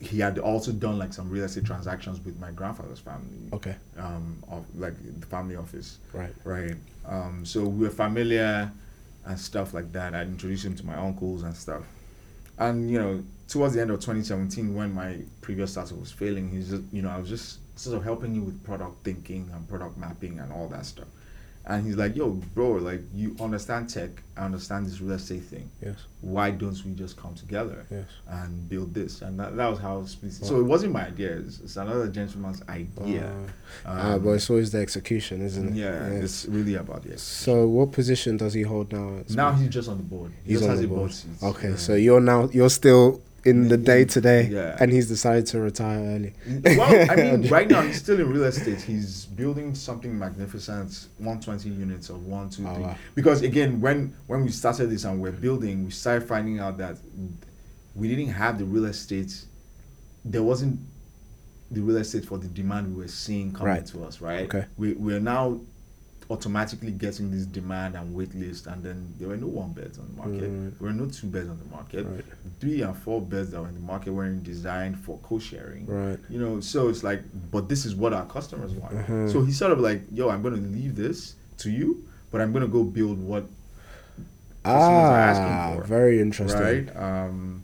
he 0.00 0.18
had 0.20 0.38
also 0.38 0.72
done 0.72 0.98
like 0.98 1.12
some 1.12 1.30
real 1.30 1.44
estate 1.44 1.64
transactions 1.64 2.22
with 2.24 2.38
my 2.38 2.50
grandfather's 2.50 2.98
family, 2.98 3.48
Okay. 3.52 3.76
um, 3.98 4.42
of 4.50 4.64
like 4.78 4.94
the 5.20 5.26
family 5.26 5.56
office, 5.56 5.98
Right. 6.12 6.34
right? 6.44 6.74
Um, 7.06 7.44
so 7.46 7.64
we 7.64 7.84
were 7.84 7.90
familiar 7.90 8.70
and 9.24 9.38
stuff 9.38 9.72
like 9.74 9.92
that. 9.92 10.14
I 10.14 10.22
introduced 10.22 10.64
him 10.64 10.76
to 10.76 10.84
my 10.86 10.96
uncles 10.96 11.42
and 11.42 11.54
stuff. 11.56 11.82
And 12.58 12.90
you 12.90 12.98
know, 12.98 13.24
towards 13.48 13.74
the 13.74 13.80
end 13.80 13.90
of 13.90 14.00
2017, 14.00 14.74
when 14.74 14.92
my 14.92 15.18
previous 15.40 15.72
startup 15.72 15.98
was 15.98 16.12
failing, 16.12 16.50
he's 16.50 16.70
just, 16.70 16.82
you 16.92 17.02
know, 17.02 17.10
I 17.10 17.18
was 17.18 17.28
just 17.28 17.58
sort 17.78 17.96
of 17.96 18.04
helping 18.04 18.34
him 18.34 18.44
with 18.46 18.62
product 18.64 19.04
thinking 19.04 19.50
and 19.54 19.68
product 19.68 19.96
mapping 19.98 20.38
and 20.40 20.52
all 20.52 20.68
that 20.68 20.84
stuff. 20.86 21.08
And 21.68 21.84
he's 21.84 21.96
like, 21.96 22.14
"Yo, 22.14 22.30
bro, 22.54 22.72
like 22.74 23.02
you 23.12 23.34
understand 23.40 23.88
tech, 23.90 24.22
I 24.36 24.44
understand 24.44 24.86
this 24.86 25.00
real 25.00 25.14
estate 25.16 25.42
thing. 25.42 25.68
Yes. 25.84 25.96
Why 26.20 26.52
don't 26.52 26.80
we 26.84 26.92
just 26.92 27.16
come 27.16 27.34
together 27.34 27.84
Yes. 27.90 28.04
and 28.28 28.68
build 28.68 28.94
this?" 28.94 29.20
And 29.22 29.38
that, 29.40 29.56
that 29.56 29.66
was 29.68 29.80
how 29.80 29.98
it 30.00 30.06
split. 30.08 30.32
So 30.34 30.60
it 30.60 30.62
wasn't 30.62 30.92
my 30.92 31.06
idea; 31.08 31.38
it's, 31.38 31.58
it's 31.60 31.76
another 31.76 32.06
gentleman's 32.06 32.62
idea. 32.68 33.26
Uh, 33.84 33.88
Um, 33.90 33.98
ah, 33.98 34.18
but 34.18 34.30
it's 34.30 34.48
always 34.48 34.70
the 34.70 34.78
execution, 34.78 35.42
isn't 35.42 35.70
it? 35.70 35.74
yeah, 35.74 36.08
Yes. 36.12 36.22
it's 36.24 36.44
really 36.46 36.74
about 36.76 37.02
the 37.02 37.18
So, 37.18 37.66
what 37.66 37.90
position 37.90 38.36
does 38.36 38.54
he 38.54 38.62
hold 38.62 38.92
now? 38.92 39.22
Now 39.30 39.52
he's 39.52 39.70
just 39.70 39.88
on 39.88 39.96
the 39.96 40.04
board. 40.04 40.30
He 40.44 40.52
He's 40.52 40.60
just 40.60 40.64
on 40.64 40.70
has 40.70 40.78
the 40.80 40.86
a 40.86 40.88
board. 40.88 41.00
board 41.00 41.12
seat. 41.14 41.30
Okay, 41.42 41.70
Yeah. 41.70 41.76
so 41.76 41.94
you're 41.94 42.20
now 42.20 42.48
you're 42.52 42.70
still 42.70 43.20
in 43.46 43.68
the 43.68 43.76
day 43.76 44.04
to 44.04 44.20
day, 44.20 44.74
and 44.80 44.92
he's 44.92 45.08
decided 45.08 45.46
to 45.46 45.60
retire 45.60 46.00
early. 46.00 46.34
well, 46.76 47.10
I 47.10 47.16
mean, 47.36 47.48
right 47.48 47.68
now 47.68 47.82
he's 47.82 47.98
still 47.98 48.18
in 48.20 48.28
real 48.28 48.44
estate. 48.44 48.80
He's 48.80 49.26
building 49.26 49.74
something 49.74 50.18
magnificent, 50.18 51.06
120 51.18 51.68
units 51.70 52.10
of 52.10 52.26
one, 52.26 52.50
two, 52.50 52.66
Oh, 52.66 52.74
three. 52.74 52.82
wow. 52.84 52.96
Because 53.14 53.42
again, 53.42 53.80
when 53.80 54.14
when 54.26 54.44
we 54.44 54.50
started 54.50 54.90
this 54.90 55.04
and 55.04 55.20
we're 55.20 55.30
building, 55.32 55.84
we 55.84 55.90
started 55.90 56.26
finding 56.26 56.58
out 56.58 56.76
that 56.78 56.96
we 57.94 58.08
didn't 58.08 58.32
have 58.34 58.58
the 58.58 58.64
real 58.64 58.86
estate. 58.86 59.32
There 60.24 60.42
wasn't 60.42 60.80
the 61.70 61.80
real 61.80 61.96
estate 61.98 62.24
for 62.24 62.38
the 62.38 62.48
demand 62.48 62.94
we 62.96 63.02
were 63.02 63.08
seeing 63.08 63.52
coming 63.52 63.68
Right. 63.74 63.86
to 63.86 64.04
us. 64.04 64.20
Right. 64.20 64.44
Okay. 64.46 64.64
We 64.76 64.92
we're 64.94 65.20
now 65.20 65.60
automatically 66.28 66.90
getting 66.90 67.30
this 67.30 67.46
demand 67.46 67.94
and 67.96 68.12
wait 68.14 68.34
list, 68.34 68.66
and 68.66 68.82
then 68.82 69.14
there 69.18 69.28
were 69.28 69.36
no 69.36 69.46
one 69.46 69.72
beds 69.72 69.98
on 69.98 70.06
the 70.08 70.16
market. 70.16 70.48
Right. 70.48 70.78
There 70.78 70.88
were 70.88 70.92
no 70.92 71.06
two 71.06 71.26
beds 71.28 71.48
on 71.48 71.58
the 71.58 71.64
market. 71.76 72.04
Right. 72.04 72.24
Three 72.60 72.82
and 72.82 72.96
four 72.96 73.20
beds 73.20 73.50
that 73.50 73.60
were 73.60 73.68
in 73.68 73.74
the 73.74 73.80
market 73.80 74.12
weren't 74.12 74.42
designed 74.42 74.98
for 74.98 75.18
co-sharing 75.22 75.86
Right. 75.86 76.18
you 76.28 76.38
know 76.40 76.58
so 76.60 76.88
it's 76.88 77.02
like 77.04 77.20
but 77.52 77.68
this 77.68 77.84
is 77.84 77.94
what 77.94 78.12
our 78.12 78.24
customers 78.26 78.72
want 78.72 78.94
Mhm. 78.94 79.30
so 79.30 79.42
he's 79.44 79.58
sort 79.58 79.72
of 79.72 79.78
like 79.80 80.00
yo 80.10 80.30
i'm 80.30 80.40
going 80.42 80.54
to 80.54 80.68
leave 80.70 80.96
this 80.96 81.34
to 81.58 81.70
you 81.70 82.02
but 82.30 82.40
i'm 82.40 82.50
going 82.52 82.62
to 82.64 82.68
go 82.70 82.82
build 82.82 83.18
what 83.22 83.44
customers 84.64 85.10
are 85.10 85.18
asking 85.20 85.44
Ah, 85.46 85.74
for, 85.76 85.84
very 85.84 86.20
interesting. 86.20 86.60
right 86.60 86.96
um 86.96 87.62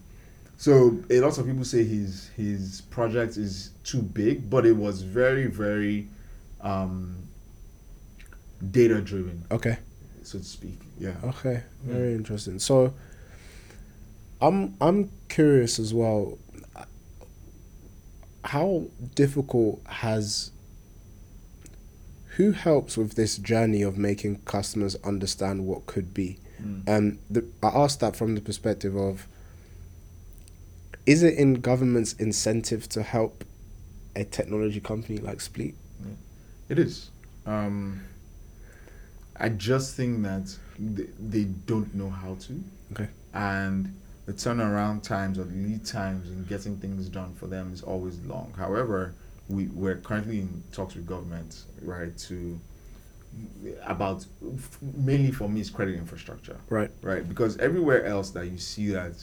so 0.58 0.98
a 1.10 1.20
lot 1.20 1.36
of 1.38 1.46
people 1.46 1.64
say 1.64 1.82
his 1.84 2.28
his 2.36 2.82
project 2.90 3.36
is 3.36 3.70
too 3.82 4.02
big 4.02 4.48
but 4.50 4.64
it 4.66 4.76
was 4.76 5.02
very 5.02 5.46
very 5.46 6.06
um 6.60 7.16
data 8.70 9.00
driven 9.00 9.44
Okay. 9.50 9.78
so 10.22 10.38
to 10.38 10.44
speak 10.44 10.78
yeah 10.98 11.14
Okay. 11.24 11.62
Very 11.84 12.14
interesting. 12.14 12.58
So, 12.60 12.94
I'm 14.40 14.74
I'm 14.80 15.10
curious 15.28 15.78
as 15.80 15.92
well. 15.92 16.38
How 18.44 18.84
difficult 19.14 19.80
has 19.86 20.50
who 22.36 22.52
helps 22.52 22.96
with 22.96 23.14
this 23.14 23.36
journey 23.36 23.82
of 23.82 23.98
making 23.98 24.36
customers 24.44 24.96
understand 25.04 25.66
what 25.66 25.86
could 25.86 26.14
be? 26.14 26.38
Mm. 26.62 26.88
Um, 26.88 27.18
the, 27.28 27.44
I 27.62 27.68
asked 27.68 28.00
that 28.00 28.16
from 28.16 28.34
the 28.34 28.40
perspective 28.40 28.96
of 28.96 29.26
is 31.04 31.22
it 31.22 31.34
in 31.34 31.54
government's 31.54 32.12
incentive 32.14 32.88
to 32.90 33.02
help 33.02 33.44
a 34.14 34.24
technology 34.24 34.80
company 34.80 35.18
like 35.18 35.38
Spleet? 35.38 35.74
It 36.68 36.78
is. 36.78 37.10
Um, 37.44 38.02
I 39.42 39.48
just 39.50 39.96
think 39.96 40.22
that 40.22 40.56
they, 40.78 41.08
they 41.18 41.44
don't 41.44 41.92
know 41.94 42.08
how 42.08 42.36
to. 42.46 42.62
Okay. 42.92 43.08
And 43.34 43.94
the 44.26 44.32
turnaround 44.32 45.02
times 45.02 45.36
or 45.38 45.44
lead 45.44 45.84
times 45.84 46.30
in 46.30 46.44
getting 46.44 46.76
things 46.76 47.08
done 47.08 47.34
for 47.34 47.48
them 47.48 47.72
is 47.74 47.82
always 47.82 48.18
long. 48.20 48.54
However, 48.56 49.14
we, 49.48 49.66
we're 49.66 49.96
currently 49.96 50.38
in 50.38 50.62
talks 50.72 50.94
with 50.94 51.06
government, 51.06 51.64
right, 51.82 52.16
to 52.18 52.58
about 53.86 54.26
mainly 54.80 55.30
for 55.32 55.48
me 55.48 55.60
is 55.60 55.70
credit 55.70 55.94
infrastructure 55.96 56.58
Right. 56.68 56.90
right? 57.00 57.26
Because 57.26 57.56
everywhere 57.56 58.04
else 58.04 58.30
that 58.32 58.46
you 58.46 58.58
see 58.58 58.88
that 58.88 59.14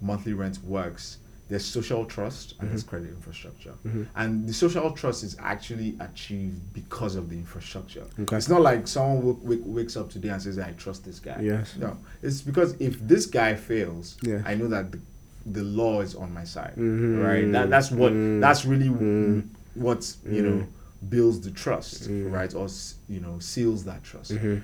monthly 0.00 0.32
rent 0.32 0.58
works, 0.64 1.18
there's 1.48 1.64
social 1.64 2.04
trust 2.06 2.54
and 2.60 2.70
there's 2.70 2.82
credit 2.82 3.10
infrastructure. 3.10 3.74
Mhm. 3.86 4.06
And 4.16 4.48
the 4.48 4.52
social 4.54 4.90
trust 4.92 5.22
is 5.24 5.36
actually 5.38 5.94
achieved 6.00 6.72
because 6.72 7.16
of 7.16 7.28
the 7.28 7.36
infrastructure. 7.36 8.04
Okay. 8.20 8.36
It's 8.36 8.48
not 8.48 8.62
like 8.62 8.88
someone 8.88 9.16
w- 9.20 9.38
w- 9.40 9.62
wakes 9.66 9.96
up 9.96 10.08
today 10.10 10.30
and 10.30 10.40
says, 10.40 10.58
I 10.58 10.72
trust 10.72 11.04
this 11.04 11.18
guy. 11.20 11.40
Yes. 11.42 11.76
No. 11.78 11.98
It's 12.22 12.40
because 12.40 12.74
if 12.80 12.98
this 13.06 13.26
guy 13.26 13.54
fails, 13.54 14.16
Yeah. 14.22 14.40
I 14.46 14.54
know 14.54 14.68
that 14.68 14.92
the, 14.92 15.00
the 15.46 15.62
law 15.62 16.00
is 16.00 16.14
on 16.14 16.32
my 16.32 16.44
side. 16.44 16.74
Mhm. 16.76 17.22
Right? 17.22 17.52
That, 17.52 17.68
that's 17.68 17.90
what, 17.90 18.12
Mm. 18.12 18.40
that's 18.40 18.64
really 18.64 18.88
Mm. 18.88 19.44
what, 19.74 20.16
you 20.26 20.42
know, 20.42 20.66
builds 21.10 21.40
the 21.42 21.50
trust, 21.50 22.08
right? 22.08 22.54
Or, 22.54 22.68
you 23.10 23.20
know, 23.20 23.38
seals 23.38 23.84
that 23.84 24.02
trust. 24.02 24.30
And 24.30 24.62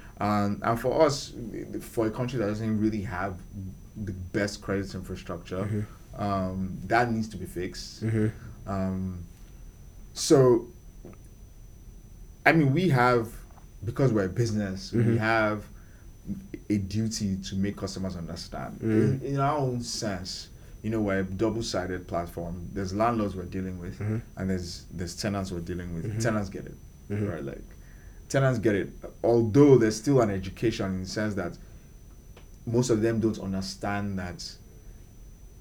and 0.63 0.81
for 0.81 1.03
us, 1.03 1.35
for 1.83 2.07
a 2.07 2.11
country 2.11 2.39
that 2.39 2.47
doesn't 2.47 2.81
really 2.81 3.03
have 3.03 3.35
the 4.03 4.13
best 4.33 4.63
credit 4.63 4.95
infrastructure, 4.95 5.59
Mm-hmm. 5.59 5.81
Um, 6.17 6.79
that 6.87 7.11
needs 7.11 7.29
to 7.29 7.37
be 7.37 7.47
fixed. 7.47 8.05
Mhm. 8.05 8.33
Um, 8.67 9.19
so, 10.15 10.67
I 12.45 12.53
mean, 12.53 12.73
we 12.73 12.89
have 12.89 13.29
because 13.85 14.13
we're 14.13 14.27
a 14.27 14.29
business, 14.29 14.93
we 14.93 15.03
Mhm. 15.03 15.17
have 15.19 15.65
a 16.69 16.77
duty 16.77 17.37
to 17.37 17.57
make 17.57 17.77
customers 17.77 18.15
understand. 18.17 18.79
Mm. 18.81 18.83
In, 18.83 19.21
in 19.23 19.41
our 19.41 19.57
own 19.57 19.83
sense, 19.83 20.49
you 20.83 20.91
know, 20.91 21.01
we're 21.01 21.21
a 21.21 21.25
double-sided 21.25 22.07
platform. 22.07 22.69
There's 22.75 22.93
landlords 22.93 23.35
we're 23.35 23.45
dealing 23.45 23.79
with, 23.79 23.99
Mhm. 23.99 24.21
and 24.37 24.51
there's 24.51 24.85
there's 24.93 25.15
tenants 25.17 25.51
we're 25.51 25.61
dealing 25.61 25.95
with. 25.95 26.05
Mhm. 26.05 26.21
Tenants 26.23 26.51
get 26.51 26.67
it, 26.67 26.77
Mhm. 27.09 27.31
right? 27.33 27.45
Like 27.45 27.63
tenants 28.29 28.59
get 28.59 28.75
it. 28.75 28.93
Although 29.25 29.79
there's 29.79 29.97
still 29.97 30.21
an 30.21 30.31
education 30.31 30.95
in 30.95 31.03
the 31.03 31.09
sense 31.09 31.35
that 31.35 31.57
most 32.67 32.91
of 32.91 33.01
them 33.03 33.19
don't 33.21 33.39
understand 33.39 34.19
that 34.19 34.45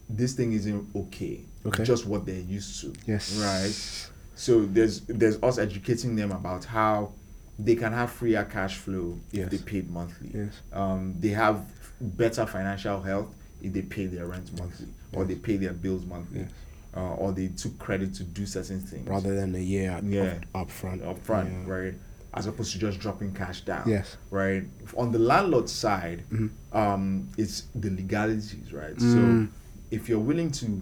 this 0.09 0.33
thing 0.33 0.53
isn't 0.53 0.87
okay. 0.95 1.41
Okay. 1.65 1.83
Just 1.83 2.05
what 2.05 2.25
they're 2.25 2.39
used 2.39 2.81
to. 2.81 2.93
Yes. 3.05 3.37
Right. 3.37 4.09
So 4.35 4.65
there's 4.65 5.01
there's 5.01 5.41
us 5.43 5.57
educating 5.57 6.15
them 6.15 6.31
about 6.31 6.65
how 6.65 7.11
they 7.57 7.75
can 7.75 7.91
have 7.91 8.09
freer 8.11 8.45
cash 8.45 8.77
flow 8.77 9.19
if 9.31 9.37
Yes. 9.37 9.51
they 9.51 9.57
paid 9.57 9.89
monthly. 9.91 10.31
Yes. 10.33 10.53
Um, 10.71 11.15
they 11.19 11.29
have 11.29 11.65
better 11.99 12.45
financial 12.45 13.01
health 13.01 13.27
if 13.61 13.73
they 13.73 13.81
pay 13.81 14.05
their 14.05 14.25
rent 14.27 14.57
monthly 14.57 14.87
or 15.13 15.25
they 15.25 15.35
pay 15.35 15.57
their 15.57 15.73
bills 15.73 16.05
monthly, 16.05 16.41
Yes. 16.41 16.49
uh, 16.95 17.15
or 17.15 17.33
they 17.33 17.47
took 17.49 17.77
credit 17.77 18.13
to 18.15 18.23
do 18.23 18.45
certain 18.45 18.79
things 18.79 19.05
Rather 19.07 19.35
than 19.35 19.53
a 19.55 19.59
year 19.59 19.91
up, 19.91 20.03
Yeah. 20.05 20.35
up 20.55 20.71
front. 20.71 21.03
up 21.03 21.19
front, 21.19 21.49
Yeah. 21.51 21.71
right? 21.73 21.93
As 22.33 22.47
opposed 22.47 22.71
to 22.71 22.79
just 22.79 22.99
dropping 22.99 23.33
cash 23.33 23.61
down. 23.65 23.83
Yes. 23.89 24.15
Right. 24.31 24.63
On 24.95 25.11
the 25.11 25.19
landlord 25.19 25.67
side, 25.67 26.23
Mhm. 26.31 26.49
um, 26.71 27.27
it's 27.37 27.63
the 27.75 27.89
legalities, 27.89 28.71
right? 28.71 28.95
Mm. 28.95 29.11
So 29.47 29.51
if 29.91 30.07
you're 30.09 30.19
willing 30.19 30.51
to 30.51 30.81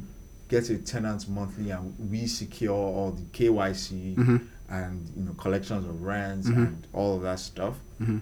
get 0.49 0.69
a 0.69 0.77
tenant 0.77 1.27
monthly 1.29 1.71
and 1.71 1.93
we 2.11 2.25
secure 2.27 2.73
all 2.75 3.11
the 3.11 3.23
KYC 3.33 4.15
Mhm. 4.15 4.47
and 4.69 5.09
you 5.15 5.23
know 5.23 5.33
collections 5.33 5.85
of 5.85 6.01
rents 6.01 6.47
Mhm. 6.47 6.55
and 6.57 6.87
all 6.93 7.15
of 7.17 7.21
that 7.23 7.39
stuff, 7.39 7.75
Mhm. 7.99 8.21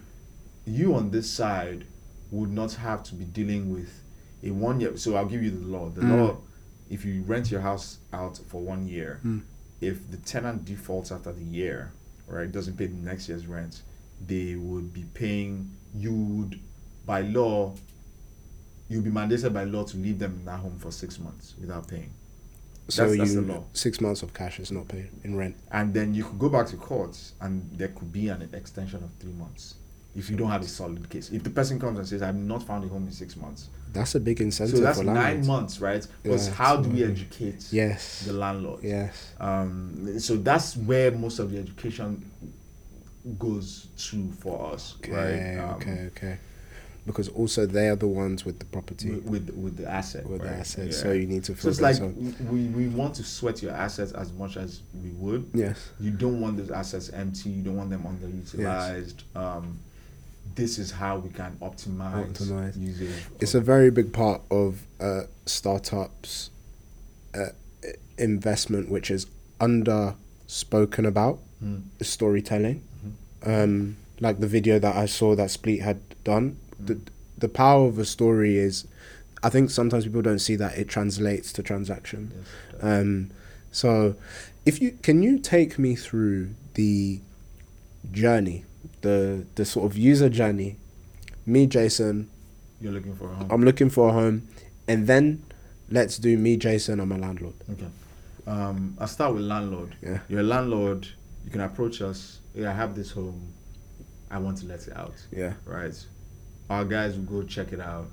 you 0.66 0.94
on 0.96 1.12
this 1.12 1.30
side 1.30 1.86
would 2.32 2.52
not 2.52 2.74
have 2.74 3.04
to 3.04 3.16
be 3.16 3.26
dealing 3.26 3.72
with 3.72 4.02
a 4.44 4.52
one 4.52 4.80
year. 4.82 4.98
So 4.98 5.16
I'll 5.16 5.28
give 5.28 5.44
you 5.44 5.52
the 5.52 5.66
law. 5.66 5.90
The 5.90 6.02
Mm. 6.02 6.18
law, 6.18 6.38
if 6.90 7.06
you 7.06 7.22
rent 7.24 7.52
your 7.52 7.62
house 7.62 8.00
out 8.12 8.38
for 8.48 8.62
one 8.62 8.88
year, 8.88 9.20
Mm. 9.24 9.42
if 9.82 10.10
the 10.10 10.18
tenant 10.18 10.66
defaults 10.66 11.12
after 11.12 11.32
the 11.32 11.44
year, 11.44 11.92
right, 12.28 12.52
doesn't 12.52 12.78
pay 12.78 12.88
the 12.88 12.96
next 12.96 13.30
year's 13.30 13.46
rent, 13.48 13.82
they 14.26 14.56
would 14.56 14.94
be 14.94 15.06
paying. 15.14 15.72
You 15.96 16.14
would, 16.14 16.60
by 17.06 17.22
law, 17.22 17.76
you'll 18.88 19.02
be 19.04 19.10
mandated 19.12 19.54
by 19.54 19.64
law 19.64 19.84
to 19.84 19.98
leave 19.98 20.20
them 20.20 20.36
in 20.40 20.46
that 20.46 20.60
home 20.60 20.78
for 20.80 20.92
six 20.92 21.20
months 21.20 21.56
without 21.60 21.88
paying. 21.88 22.12
So 22.88 23.02
That's- 23.02 23.18
that's 23.18 23.34
you 23.34 23.42
the 23.42 23.54
law. 23.54 23.64
six 23.74 24.00
months 24.00 24.22
of 24.22 24.34
cash 24.34 24.60
is 24.60 24.72
not 24.72 24.88
paid 24.88 25.10
in 25.24 25.36
rent. 25.36 25.56
And 25.72 25.94
then 25.94 26.14
you 26.14 26.24
could 26.24 26.38
go 26.38 26.50
back 26.50 26.68
to 26.68 26.78
court 26.78 27.18
and 27.42 27.68
there 27.76 27.88
could 27.88 28.12
be 28.12 28.28
an 28.30 28.48
extension 28.54 29.04
of 29.04 29.10
three 29.20 29.34
months. 29.34 29.76
if 30.18 30.30
you 30.30 30.38
don't 30.38 30.50
have 30.50 30.62
a 30.62 30.68
solid 30.68 31.10
case. 31.10 31.30
If 31.30 31.44
the 31.44 31.50
person 31.50 31.78
comes 31.78 32.00
and 32.00 32.08
says, 32.08 32.22
"I've 32.22 32.38
not 32.38 32.64
found 32.64 32.86
a 32.86 32.88
home 32.88 33.06
in 33.06 33.12
six 33.12 33.36
months," 33.36 33.68
That's 33.92 34.16
a 34.16 34.20
big 34.22 34.40
incentive 34.40 34.78
so 34.78 34.82
that's 34.82 35.00
nine 35.02 35.46
months, 35.46 35.82
right? 35.82 36.08
Because 36.24 36.48
Yeah, 36.48 36.54
how 36.54 36.78
do 36.78 36.88
we 36.90 37.04
educate 37.04 37.68
Yes. 37.70 38.24
the 38.26 38.32
landlord? 38.32 38.82
Yes. 38.82 39.14
Um, 39.42 40.18
so 40.20 40.38
that's 40.38 40.78
where 40.78 41.12
most 41.12 41.40
of 41.40 41.52
the 41.52 41.58
education 41.60 42.24
goes 43.38 43.88
to 43.98 44.32
for 44.40 44.74
us, 44.74 44.96
Okay. 45.00 45.12
right? 45.12 45.64
Um, 45.70 45.76
okay. 45.76 46.06
Okay. 46.16 46.38
Because 47.06 47.30
also 47.30 47.68
they 47.68 47.88
are 47.90 47.96
the 47.96 48.08
ones 48.08 48.46
with 48.46 48.58
the 48.58 48.66
property, 48.66 49.12
With, 49.12 49.52
with 49.52 49.78
the 49.78 49.88
asset, 49.88 50.26
with 50.28 50.42
the 50.42 50.48
right? 50.48 50.58
assets. 50.60 50.98
Yeah. 50.98 51.04
So 51.04 51.12
you 51.12 51.28
need 51.28 51.44
to 51.44 51.56
So 51.56 51.70
it's 51.70 51.80
like 51.80 51.98
we, 52.50 52.64
we 52.66 52.88
want 52.88 53.14
to 53.16 53.24
sweat 53.24 53.62
your 53.62 53.74
assets 53.74 54.12
as 54.14 54.34
much 54.34 54.58
as 54.58 54.82
we 55.04 55.10
would. 55.12 55.48
Yes. 55.54 55.78
You 56.00 56.10
don't 56.12 56.42
want 56.42 56.58
those 56.58 56.72
assets 56.72 57.10
empty. 57.10 57.50
You 57.52 57.62
don't 57.62 57.76
want 57.78 57.92
them 57.92 58.04
underutilized. 58.04 59.22
Um, 59.36 59.78
this 60.56 60.80
is 60.80 60.90
how 60.92 61.18
we 61.18 61.30
can 61.30 61.56
optimize, 61.62 62.32
Optimize. 62.34 62.80
usage. 62.80 63.10
It's 63.40 63.54
a 63.56 63.62
very 63.62 63.92
big 63.92 64.12
part 64.12 64.42
of 64.50 64.82
uh, 65.00 65.24
startups' 65.46 66.50
uh, 67.36 67.48
investment, 68.18 68.90
which 68.90 69.12
is 69.12 69.28
under 69.60 70.16
spoken 70.48 71.06
about 71.06 71.40
Mm, 71.64 71.84
is 72.00 72.10
storytelling. 72.10 72.82
mhm, 73.06 73.64
Um, 73.64 73.96
like 74.20 74.40
the 74.42 74.48
video 74.48 74.78
that 74.78 74.94
I 74.96 75.06
saw 75.06 75.36
that 75.36 75.50
Spleet 75.50 75.82
had 75.82 76.00
done. 76.26 76.58
The 76.80 77.00
the 77.38 77.50
power 77.50 77.88
of 77.88 78.00
a 78.00 78.06
story 78.06 78.58
is, 78.58 78.88
I 79.44 79.50
think 79.50 79.70
sometimes 79.70 80.06
people 80.06 80.22
don't 80.22 80.40
see 80.40 80.56
that 80.56 80.78
it 80.78 80.88
translates 80.88 81.52
to 81.54 81.64
transaction. 81.64 82.32
Yes. 82.36 82.84
Um, 82.84 83.32
so, 83.72 84.16
if 84.66 84.82
you 84.82 84.98
can 85.02 85.22
you 85.22 85.40
take 85.40 85.78
me 85.78 85.96
through 85.96 86.52
the 86.76 87.20
journey, 88.12 88.66
the 89.02 89.46
the 89.56 89.66
sort 89.66 89.92
of 89.92 89.98
user 89.98 90.30
journey. 90.30 90.78
Me, 91.48 91.68
Jason, 91.68 92.28
You're 92.82 92.92
looking 92.92 93.16
for 93.16 93.32
a 93.32 93.36
home. 93.36 93.48
I'm 93.52 93.64
looking 93.64 93.90
for 93.90 94.10
a 94.10 94.12
home, 94.12 94.48
and 94.88 95.06
then 95.06 95.44
let's 95.90 96.18
do 96.18 96.38
me, 96.38 96.58
Jason. 96.58 97.00
I'm 97.00 97.12
a 97.12 97.18
landlord. 97.18 97.54
Okay. 97.72 97.88
Um, 98.48 98.96
I'll 99.00 99.08
start 99.08 99.34
with 99.34 99.44
landlord. 99.44 99.96
Yeah. 100.02 100.20
You're 100.28 100.42
a 100.42 100.44
landlord. 100.44 101.08
You 101.44 101.52
can 101.52 101.62
approach 101.62 102.02
us. 102.02 102.40
Yeah, 102.54 102.72
I 102.72 102.74
have 102.74 102.96
this 102.96 103.12
home. 103.12 103.54
I 104.32 104.40
want 104.40 104.58
to 104.60 104.66
let 104.66 104.88
it 104.88 104.96
out. 104.96 105.14
Yeah. 105.32 105.54
Right. 105.66 105.96
Our 106.70 106.86
guys 106.86 107.16
will 107.16 107.24
go 107.24 107.44
check 107.44 107.74
it 107.74 107.80
out, 107.80 108.08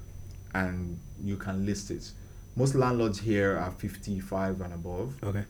and 0.54 0.98
you 1.22 1.36
can 1.36 1.64
list 1.64 1.90
it. 1.90 2.10
Most 2.56 2.74
landlords 2.74 3.18
here 3.20 3.56
are 3.56 3.70
55 3.70 4.60
and 4.60 4.74
above. 4.74 5.14
Okay. 5.22 5.44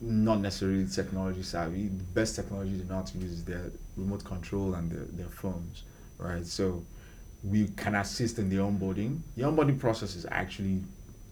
Not 0.00 0.40
necessarily 0.40 0.86
technology 0.86 1.42
savvy. 1.42 1.88
The 1.88 2.02
best 2.14 2.34
technology 2.36 2.76
they 2.76 2.84
know 2.88 2.96
how 2.96 3.02
to 3.02 3.18
use 3.18 3.30
is 3.32 3.44
their 3.44 3.70
remote 3.96 4.24
control 4.24 4.74
and 4.74 4.90
their, 4.90 5.04
their 5.04 5.28
phones. 5.28 5.84
Right. 6.18 6.44
So 6.44 6.84
we 7.44 7.68
can 7.76 7.94
assist 7.94 8.38
in 8.38 8.48
the 8.50 8.56
onboarding. 8.56 9.20
The 9.36 9.44
onboarding 9.44 9.78
process 9.78 10.14
is 10.16 10.26
actually 10.30 10.82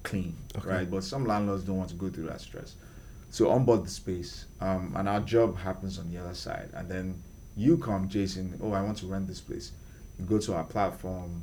clean, 0.05 0.37
Okay. 0.57 0.69
right? 0.69 0.91
But 0.91 1.05
some 1.05 1.25
landlords 1.27 1.65
don't 1.65 1.77
want 1.77 1.91
to 1.91 1.97
go 1.97 2.09
through 2.09 2.27
that 2.29 2.41
stress. 2.41 2.75
So 3.31 3.51
onboard 3.51 3.85
the 3.85 3.91
space, 3.91 4.47
um, 4.61 4.93
and 4.97 5.09
our 5.09 5.21
job 5.21 5.57
happens 5.59 5.99
on 5.99 6.11
the 6.11 6.19
other 6.19 6.35
side. 6.35 6.71
And 6.73 6.89
then 6.89 7.23
you 7.57 7.79
come, 7.79 8.09
Jason. 8.09 8.59
Oh, 8.63 8.73
I 8.73 8.83
want 8.83 8.99
to 8.99 9.07
rent 9.07 9.29
this 9.29 9.41
place. 9.41 9.73
You 10.21 10.27
go 10.27 10.39
to 10.39 10.55
our 10.55 10.65
platform. 10.65 11.43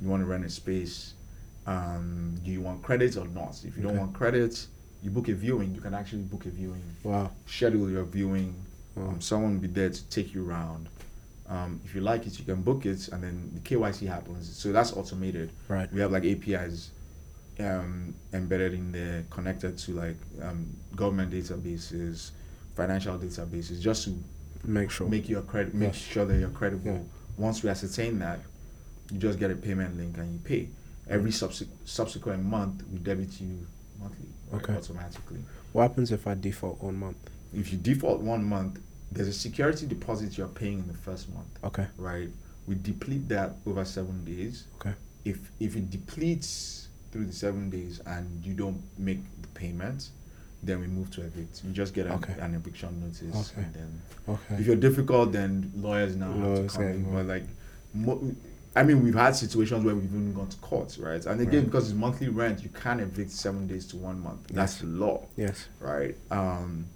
You 0.00 0.08
want 0.08 0.22
to 0.22 0.26
rent 0.26 0.44
a 0.44 0.50
space. 0.50 1.14
Um, 1.66 2.38
do 2.44 2.50
you 2.50 2.60
want 2.60 2.82
credits 2.82 3.16
or 3.16 3.26
not? 3.28 3.58
If 3.64 3.76
you 3.76 3.82
don't 3.82 3.96
want 3.96 4.12
credits, 4.12 4.68
you 5.02 5.10
book 5.10 5.28
a 5.28 5.34
viewing. 5.34 5.74
You 5.74 5.80
can 5.80 5.94
actually 5.94 6.22
book 6.22 6.44
a 6.46 6.50
viewing 6.50 6.82
Wow. 7.02 7.30
schedule 7.46 7.90
your 7.90 8.04
viewing. 8.04 8.54
Wow. 8.94 9.08
Um, 9.08 9.20
someone 9.20 9.54
will 9.54 9.60
be 9.62 9.68
there 9.68 9.88
to 9.88 10.04
take 10.10 10.34
you 10.34 10.46
around. 10.46 10.88
Um, 11.48 11.80
if 11.84 11.94
you 11.94 12.02
like 12.02 12.26
it, 12.26 12.38
you 12.38 12.44
can 12.44 12.60
book 12.62 12.84
it, 12.86 13.08
and 13.08 13.22
then 13.22 13.50
the 13.54 13.60
KYC 13.60 14.06
happens. 14.06 14.54
So 14.54 14.72
that's 14.72 14.92
automated. 14.92 15.50
Right. 15.68 15.90
We 15.92 16.00
have 16.00 16.12
like 16.12 16.24
APIs 16.24 16.90
um, 17.60 18.14
embedded 18.34 18.74
in 18.74 18.92
there, 18.92 19.24
connected 19.30 19.78
to 19.78 19.92
like 19.92 20.16
um, 20.42 20.66
government 20.94 21.32
databases, 21.32 22.32
financial 22.74 23.18
databases, 23.18 23.80
just 23.80 24.04
to 24.04 24.14
Make 24.64 24.90
sure. 24.90 25.08
make 25.08 25.28
you 25.28 25.38
a 25.38 25.42
credit, 25.42 25.74
make 25.74 25.94
sure 25.94 26.24
that 26.24 26.38
you're 26.40 26.48
credible. 26.50 26.92
Yeah. 26.92 26.98
Once 27.36 27.62
we 27.62 27.70
ascertain 27.70 28.18
that, 28.18 28.40
you 29.10 29.18
just 29.18 29.38
get 29.38 29.50
a 29.50 29.54
payment 29.54 29.96
link 29.96 30.16
and 30.18 30.32
you 30.32 30.38
pay. 30.40 30.68
Every 31.08 31.30
subse- 31.30 31.68
subsequent 31.84 32.44
month, 32.44 32.82
we 32.90 32.98
debit 32.98 33.40
you 33.40 33.66
monthly, 34.00 34.26
right, 34.50 34.62
Okay. 34.62 34.74
automatically. 34.74 35.40
what 35.72 35.82
happens 35.82 36.10
if 36.10 36.26
I 36.26 36.34
default 36.34 36.82
one 36.82 36.96
month? 36.96 37.16
if 37.54 37.72
you 37.72 37.78
default 37.78 38.20
one 38.20 38.44
month, 38.44 38.78
there's 39.12 39.28
a 39.28 39.32
security 39.32 39.86
deposit 39.86 40.36
you're 40.36 40.48
paying 40.48 40.78
in 40.80 40.86
the 40.88 40.94
first 40.94 41.32
month, 41.32 41.46
Okay. 41.62 41.86
right? 41.96 42.28
We 42.66 42.74
deplete 42.74 43.28
that 43.28 43.56
over 43.66 43.84
seven 43.84 44.24
days. 44.24 44.64
Okay. 44.80 44.94
If 45.24 45.38
if 45.60 45.76
it 45.76 45.88
depletes 45.90 46.88
through 47.12 47.26
the 47.26 47.32
seven 47.32 47.70
days 47.70 48.00
and 48.04 48.44
you 48.44 48.52
don't 48.54 48.82
make 48.98 49.20
the 49.40 49.48
payment, 49.48 50.10
then 50.62 50.80
we 50.80 50.86
move 50.86 51.10
to 51.12 51.22
evict. 51.22 51.62
You 51.64 51.72
just 51.72 51.94
get 51.94 52.06
an, 52.06 52.12
Okay. 52.12 52.34
an 52.40 52.54
eviction 52.54 53.00
notice, 53.00 53.50
Okay. 53.52 53.62
and 53.64 53.74
then 53.74 54.00
Okay. 54.28 54.56
if 54.60 54.66
you're 54.66 54.76
difficult, 54.76 55.32
then 55.32 55.70
lawyers 55.76 56.16
now 56.16 56.32
have 56.32 56.66
to 56.68 56.74
come 56.74 56.82
in. 56.84 57.12
But 57.12 57.26
like, 57.26 57.44
mo- 57.94 58.34
I 58.74 58.82
mean, 58.82 59.02
we've 59.02 59.14
had 59.14 59.34
situations 59.36 59.84
where 59.84 59.94
we've 59.94 60.04
even 60.04 60.34
gone 60.34 60.48
to 60.48 60.56
court, 60.58 60.98
right? 61.00 61.24
And 61.24 61.40
again, 61.40 61.60
Right. 61.60 61.64
because 61.66 61.88
it's 61.90 61.96
monthly 61.98 62.28
rent, 62.28 62.62
you 62.62 62.68
can't 62.70 63.00
evict 63.00 63.30
seven 63.30 63.66
days 63.66 63.86
to 63.86 63.96
one 63.96 64.20
month. 64.20 64.48
That's 64.48 64.74
Yes. 64.74 64.80
the 64.80 64.86
law 64.88 65.26
yes. 65.36 65.66
right? 65.80 66.16
Um, 66.30 66.86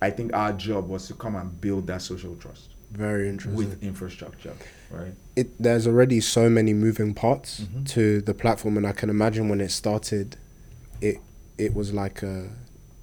I 0.00 0.10
think 0.10 0.32
our 0.34 0.52
job 0.52 0.88
was 0.88 1.06
to 1.08 1.14
come 1.14 1.36
and 1.36 1.58
build 1.60 1.86
that 1.86 2.02
social 2.02 2.34
trust 2.36 2.70
Very 2.90 3.28
interesting. 3.28 3.56
with 3.56 3.82
infrastructure, 3.82 4.52
right? 4.90 5.14
it 5.36 5.48
there's 5.62 5.86
already 5.86 6.20
so 6.20 6.50
many 6.50 6.74
moving 6.74 7.14
parts 7.14 7.60
Mhm. 7.60 7.86
to 7.88 8.20
the 8.20 8.34
platform 8.34 8.76
and 8.76 8.86
I 8.86 8.92
can 8.92 9.08
imagine 9.08 9.48
when 9.48 9.60
it 9.62 9.70
started 9.70 10.36
it 11.00 11.18
it 11.66 11.74
was 11.74 11.92
like 11.92 12.22
a 12.22 12.48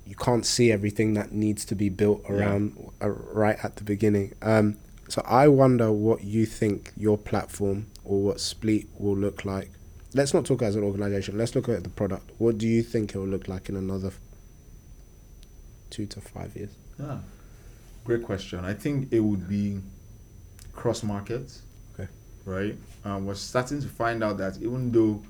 you 0.05 0.15
can't 0.15 0.45
see 0.45 0.71
everything 0.71 1.13
that 1.13 1.31
needs 1.31 1.63
to 1.65 1.75
be 1.75 1.89
built 1.89 2.21
Yeah. 2.27 2.35
around 2.35 2.91
uh, 3.01 3.09
right 3.09 3.57
at 3.63 3.75
the 3.77 3.83
beginning 3.83 4.33
um 4.41 4.77
so 5.07 5.21
I 5.25 5.47
wonder 5.47 5.91
what 5.91 6.23
you 6.23 6.45
think 6.45 6.91
your 6.97 7.17
platform 7.17 7.87
or 8.03 8.21
what 8.21 8.37
Spleet 8.37 8.87
will 8.97 9.15
look 9.17 9.45
like 9.45 9.71
let's 10.13 10.33
not 10.33 10.45
talk 10.45 10.61
as 10.61 10.75
an 10.75 10.83
organization 10.83 11.37
let's 11.37 11.53
look 11.55 11.69
at 11.69 11.83
the 11.83 11.89
product 11.89 12.31
what 12.37 12.57
do 12.57 12.67
you 12.67 12.81
think 12.83 13.13
it 13.13 13.17
will 13.19 13.27
look 13.27 13.47
like 13.47 13.69
in 13.69 13.75
another 13.75 14.11
2 15.91 16.05
to 16.05 16.21
5 16.21 16.55
years 16.55 16.69
Yeah, 16.99 17.19
great 18.03 18.23
question. 18.23 18.59
I 18.65 18.73
think 18.73 19.11
it 19.11 19.19
would 19.21 19.47
be 19.47 19.79
cross 20.73 21.01
market. 21.03 21.47
Okay. 21.93 22.07
Right. 22.45 22.75
Um, 23.05 23.25
we're 23.25 23.35
starting 23.35 23.81
to 23.81 23.87
find 23.87 24.23
out 24.23 24.37
that 24.37 24.57
even 24.61 24.91
though 24.91 25.21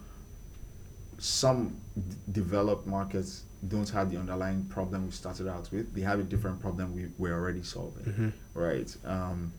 some 1.19 1.75
d- 1.95 2.15
developed 2.31 2.87
markets 2.87 3.43
don't 3.67 3.89
have 3.89 4.09
the 4.09 4.17
underlying 4.17 4.63
problem 4.65 5.05
we 5.05 5.11
started 5.11 5.47
out 5.47 5.69
with, 5.71 5.93
they 5.93 6.01
have 6.01 6.19
a 6.19 6.23
different 6.23 6.59
problem 6.61 6.95
we, 6.95 7.07
we're 7.17 7.33
already 7.33 7.61
solving. 7.63 8.03
Mhm. 8.05 8.31
right? 8.53 8.95
Um, 9.05 9.51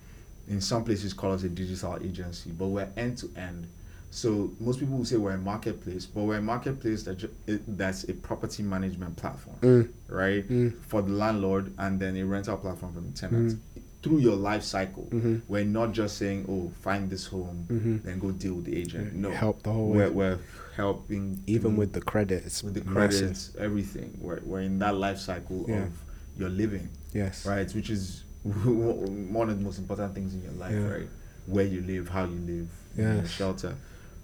in 0.48 0.60
some 0.60 0.84
places, 0.84 1.12
call 1.12 1.32
us 1.32 1.42
a 1.44 1.48
digital 1.48 1.96
agency, 2.02 2.50
but 2.50 2.66
we're 2.68 2.88
end 2.96 3.18
to 3.18 3.30
end. 3.36 3.66
So 4.10 4.50
most 4.58 4.80
people 4.80 4.96
will 4.98 5.04
say 5.04 5.16
we're 5.16 5.32
a 5.34 5.38
marketplace, 5.38 6.04
but 6.06 6.24
we're 6.24 6.38
a 6.38 6.42
marketplace 6.42 7.04
that 7.04 7.18
ju- 7.18 7.30
it, 7.46 7.62
that's 7.78 8.02
a 8.08 8.14
property 8.14 8.62
management 8.64 9.16
platform, 9.16 9.56
mm, 9.60 9.88
right? 10.08 10.48
mm, 10.48 10.74
For 10.82 11.02
the 11.02 11.12
landlord, 11.12 11.72
and 11.78 12.00
then 12.00 12.16
a 12.16 12.24
rental 12.24 12.56
platform 12.56 12.92
for 12.94 13.00
the 13.00 13.12
tenant. 13.12 13.52
Mm. 13.76 13.82
Through 14.02 14.18
your 14.20 14.36
life 14.36 14.62
cycle, 14.62 15.08
mhm, 15.10 15.42
we're 15.46 15.64
not 15.64 15.92
just 15.92 16.16
saying, 16.16 16.46
"Oh, 16.48 16.72
find 16.80 17.10
this 17.10 17.26
home, 17.26 17.66
mhm. 17.68 18.02
then 18.02 18.18
go 18.18 18.30
deal 18.30 18.54
with 18.54 18.64
the 18.64 18.76
agent." 18.76 19.14
No, 19.14 19.30
help 19.30 19.62
the 19.62 19.72
whole 19.72 19.90
we're, 19.90 20.10
we're 20.10 20.38
helping 20.76 21.42
even 21.46 21.76
with 21.76 21.92
the 21.92 22.00
credit 22.00 22.44
it's 22.46 22.62
with 22.62 22.74
the 22.74 22.84
massive. 22.84 23.20
credits, 23.20 23.52
everything. 23.58 24.16
We're, 24.20 24.40
we're 24.44 24.62
in 24.62 24.78
that 24.78 24.94
life 24.96 25.18
cycle 25.18 25.66
Yeah. 25.68 25.82
of 25.84 25.90
your 26.38 26.48
living 26.48 26.88
yes 27.12 27.44
right? 27.44 27.70
Which 27.74 27.90
is 27.90 28.22
one 28.44 29.50
of 29.50 29.58
the 29.58 29.64
most 29.64 29.78
important 29.78 30.14
things 30.14 30.32
in 30.32 30.42
your 30.42 30.52
life, 30.52 30.72
Yeah. 30.72 30.88
right? 30.88 31.08
Where 31.46 31.66
you 31.66 31.82
live, 31.82 32.08
how 32.08 32.24
you 32.24 32.40
live, 32.46 32.68
your 32.96 33.14
Yes. 33.16 33.30
shelter. 33.30 33.74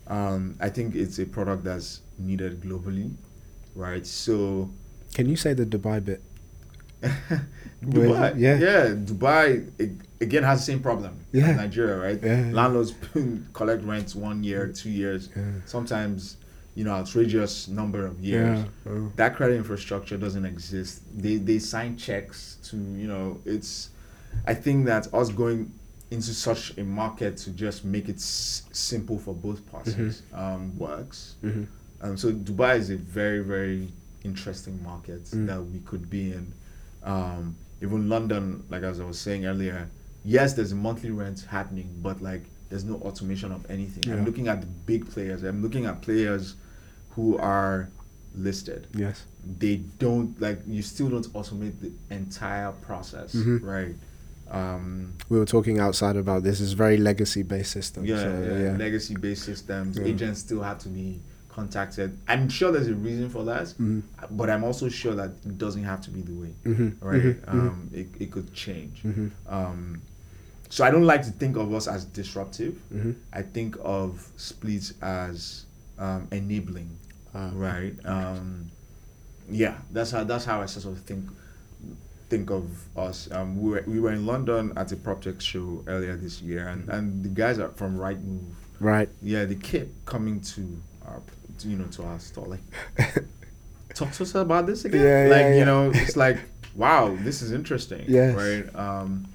Um, 0.07 0.55
I 0.61 0.71
think 0.71 0.95
it's 0.95 1.19
a 1.19 1.27
product 1.27 1.65
that's 1.65 2.01
needed 2.19 2.61
globally, 2.63 3.11
right? 3.75 4.07
So 4.07 4.71
Can 5.15 5.29
you 5.29 5.37
say 5.37 5.53
the 5.53 5.67
Dubai 5.67 6.03
bit? 6.03 6.23
Dubai, 7.85 8.35
yeah. 8.39 8.59
yeah, 8.59 8.89
Dubai 8.95 9.69
again 10.21 10.43
has 10.43 10.61
the 10.61 10.65
same 10.73 10.81
problem 10.81 11.21
Yeah. 11.33 11.49
as 11.51 11.57
Nigeria, 11.57 11.97
right? 11.99 12.21
Yeah. 12.23 12.51
Landlords 12.53 12.95
collect 13.53 13.85
rents 13.85 14.15
one 14.15 14.43
year, 14.43 14.69
two 14.69 14.91
years, 14.91 15.29
Yeah. 15.37 15.43
sometimes 15.67 16.37
you 16.75 16.85
know 16.85 16.93
outrageous 16.93 17.69
number 17.69 18.07
of 18.07 18.21
years. 18.21 18.59
Yeah. 18.87 18.93
Oh. 18.93 19.13
that 19.17 19.37
credit 19.37 19.57
infrastructure 19.57 20.17
doesn't 20.17 20.45
exist. 20.45 21.03
They 21.17 21.37
they 21.37 21.59
sign 21.59 21.97
checks 21.97 22.57
to 22.71 22.77
you 22.77 23.09
know 23.09 23.41
it's. 23.45 23.91
I 24.47 24.55
think 24.55 24.87
that 24.87 25.13
us 25.15 25.31
going 25.31 25.73
into 26.11 26.33
such 26.35 26.77
a 26.79 26.85
market 26.85 27.37
to 27.39 27.51
just 27.51 27.85
make 27.85 28.09
it 28.09 28.17
s- 28.17 28.63
simple 28.73 29.19
for 29.19 29.35
both 29.35 29.61
parties 29.71 30.23
um, 30.33 30.77
works. 30.79 31.37
hmm 31.41 31.65
Um, 32.03 32.17
so 32.17 32.31
Dubai 32.33 32.77
is 32.79 32.91
a 32.91 32.97
very 32.97 33.41
very 33.55 33.89
interesting 34.25 34.83
market 34.83 35.23
Mm. 35.33 35.47
that 35.47 35.61
we 35.73 35.79
could 35.81 36.09
be 36.11 36.33
in. 36.33 36.53
Um, 37.07 37.57
even 37.83 38.09
London, 38.09 38.65
like 38.69 38.83
as 38.83 39.01
I 39.01 39.05
was 39.05 39.19
saying 39.19 39.47
earlier, 39.47 39.89
yes, 40.25 40.55
there's 40.55 40.75
monthly 40.75 41.11
rent 41.11 41.47
happening, 41.49 41.89
but 42.03 42.21
like 42.21 42.43
there's 42.69 42.85
no 42.85 42.97
automation 42.97 43.53
of 43.53 43.69
anything. 43.71 44.03
Yeah. 44.05 44.15
I'm 44.19 44.25
looking 44.25 44.49
at 44.49 44.61
the 44.61 44.67
big 44.67 45.09
players. 45.11 45.43
I'm 45.45 45.63
looking 45.63 45.87
at 45.87 46.03
players 46.03 46.55
who 47.11 47.39
are 47.39 47.89
listed. 48.35 48.89
Yes. 48.95 49.25
They 49.59 49.77
don't 49.99 50.39
like 50.41 50.59
you 50.67 50.83
still 50.83 51.09
don't 51.09 51.27
automate 51.33 51.75
the 51.81 51.93
entire 52.15 52.73
process, 52.73 53.35
Mhm. 53.35 53.63
right? 53.63 53.95
Um, 54.51 55.13
We 55.29 55.39
were 55.39 55.45
talking 55.47 55.79
outside 55.79 56.17
about 56.17 56.43
this. 56.43 56.61
It's 56.61 56.73
very 56.73 56.97
legacy 56.97 57.43
based 57.43 57.73
system. 57.73 58.05
yeah, 58.05 58.17
so, 58.23 58.43
yeah, 58.43 58.63
yeah. 58.73 58.77
legacy 58.77 59.15
based 59.17 59.45
systems. 59.45 59.99
Agents 59.99 60.41
still 60.41 60.63
have 60.63 60.79
to 60.81 60.89
be 60.89 61.21
contacted. 61.61 62.17
I'm 62.29 62.49
sure 62.51 62.71
there's 62.71 62.87
a 62.89 62.95
reason 62.95 63.31
for 63.31 63.43
that, 63.45 63.69
Mhm. 63.81 64.03
but 64.31 64.51
I'm 64.51 64.63
also 64.63 64.89
sure 64.91 65.15
that 65.15 65.31
it 65.45 65.57
doesn't 65.57 65.85
have 65.85 66.03
to 66.03 66.11
be 66.11 66.21
the 66.21 66.35
way, 66.35 66.53
Mhm. 66.67 66.97
right? 67.01 67.23
Mhm. 67.23 67.49
Um, 67.49 67.91
it, 67.95 68.09
it 68.21 68.31
could 68.31 68.53
change. 68.53 69.03
Mhm. 69.03 69.31
Um, 69.49 70.03
so 70.69 70.85
I 70.85 70.91
don't 70.91 71.07
like 71.07 71.23
to 71.25 71.31
think 71.31 71.57
of 71.57 71.73
us 71.73 71.89
as 71.89 72.05
disruptive. 72.05 72.75
Mhm. 72.95 73.15
I 73.33 73.41
think 73.43 73.77
of 73.83 74.31
Spleet's 74.37 74.93
as 75.01 75.65
um, 75.99 76.29
enabling, 76.31 76.91
Ah, 77.35 77.51
right? 77.55 77.95
Um, 78.05 78.67
yeah, 79.51 79.79
that's 79.91 80.11
how 80.11 80.25
that's 80.25 80.45
how 80.45 80.61
I 80.61 80.67
sort 80.67 80.95
of 80.95 81.03
think 81.05 81.25
think 82.29 82.51
of 82.51 82.65
us. 82.99 83.29
Um, 83.33 83.49
we 83.63 83.71
were 83.71 83.85
we 83.87 83.99
were 83.99 84.13
in 84.13 84.27
London 84.27 84.73
at 84.77 84.93
a 84.93 84.97
PropTech 84.97 85.41
show 85.41 85.83
earlier 85.87 86.17
this 86.17 86.43
year, 86.43 86.69
and, 86.69 86.87
and 86.91 87.25
the 87.25 87.31
guys 87.31 87.59
are 87.59 87.71
from 87.81 87.97
Rightmove. 87.97 88.53
Right. 88.79 89.09
Yeah, 89.23 89.47
they 89.47 89.55
kept 89.55 90.05
coming 90.05 90.41
to, 90.53 90.61
you 91.65 91.77
know 91.77 91.87
to 91.87 92.03
our 92.05 92.19
store 92.19 92.47
like 92.47 92.61
talk 93.95 94.13
to 94.13 94.23
us 94.23 94.35
about 94.35 94.67
this 94.67 94.85
again. 94.85 95.01
Yeah, 95.03 95.35
like 95.35 95.41
yeah, 95.43 95.49
you 95.51 95.59
yeah. 95.59 95.65
know, 95.65 95.91
it's 95.95 96.17
like 96.17 96.39
wow, 96.75 97.17
this 97.21 97.41
is 97.43 97.53
interesting. 97.53 98.05
Yes. 98.07 98.35
Right. 98.37 98.75
Um, 98.77 99.27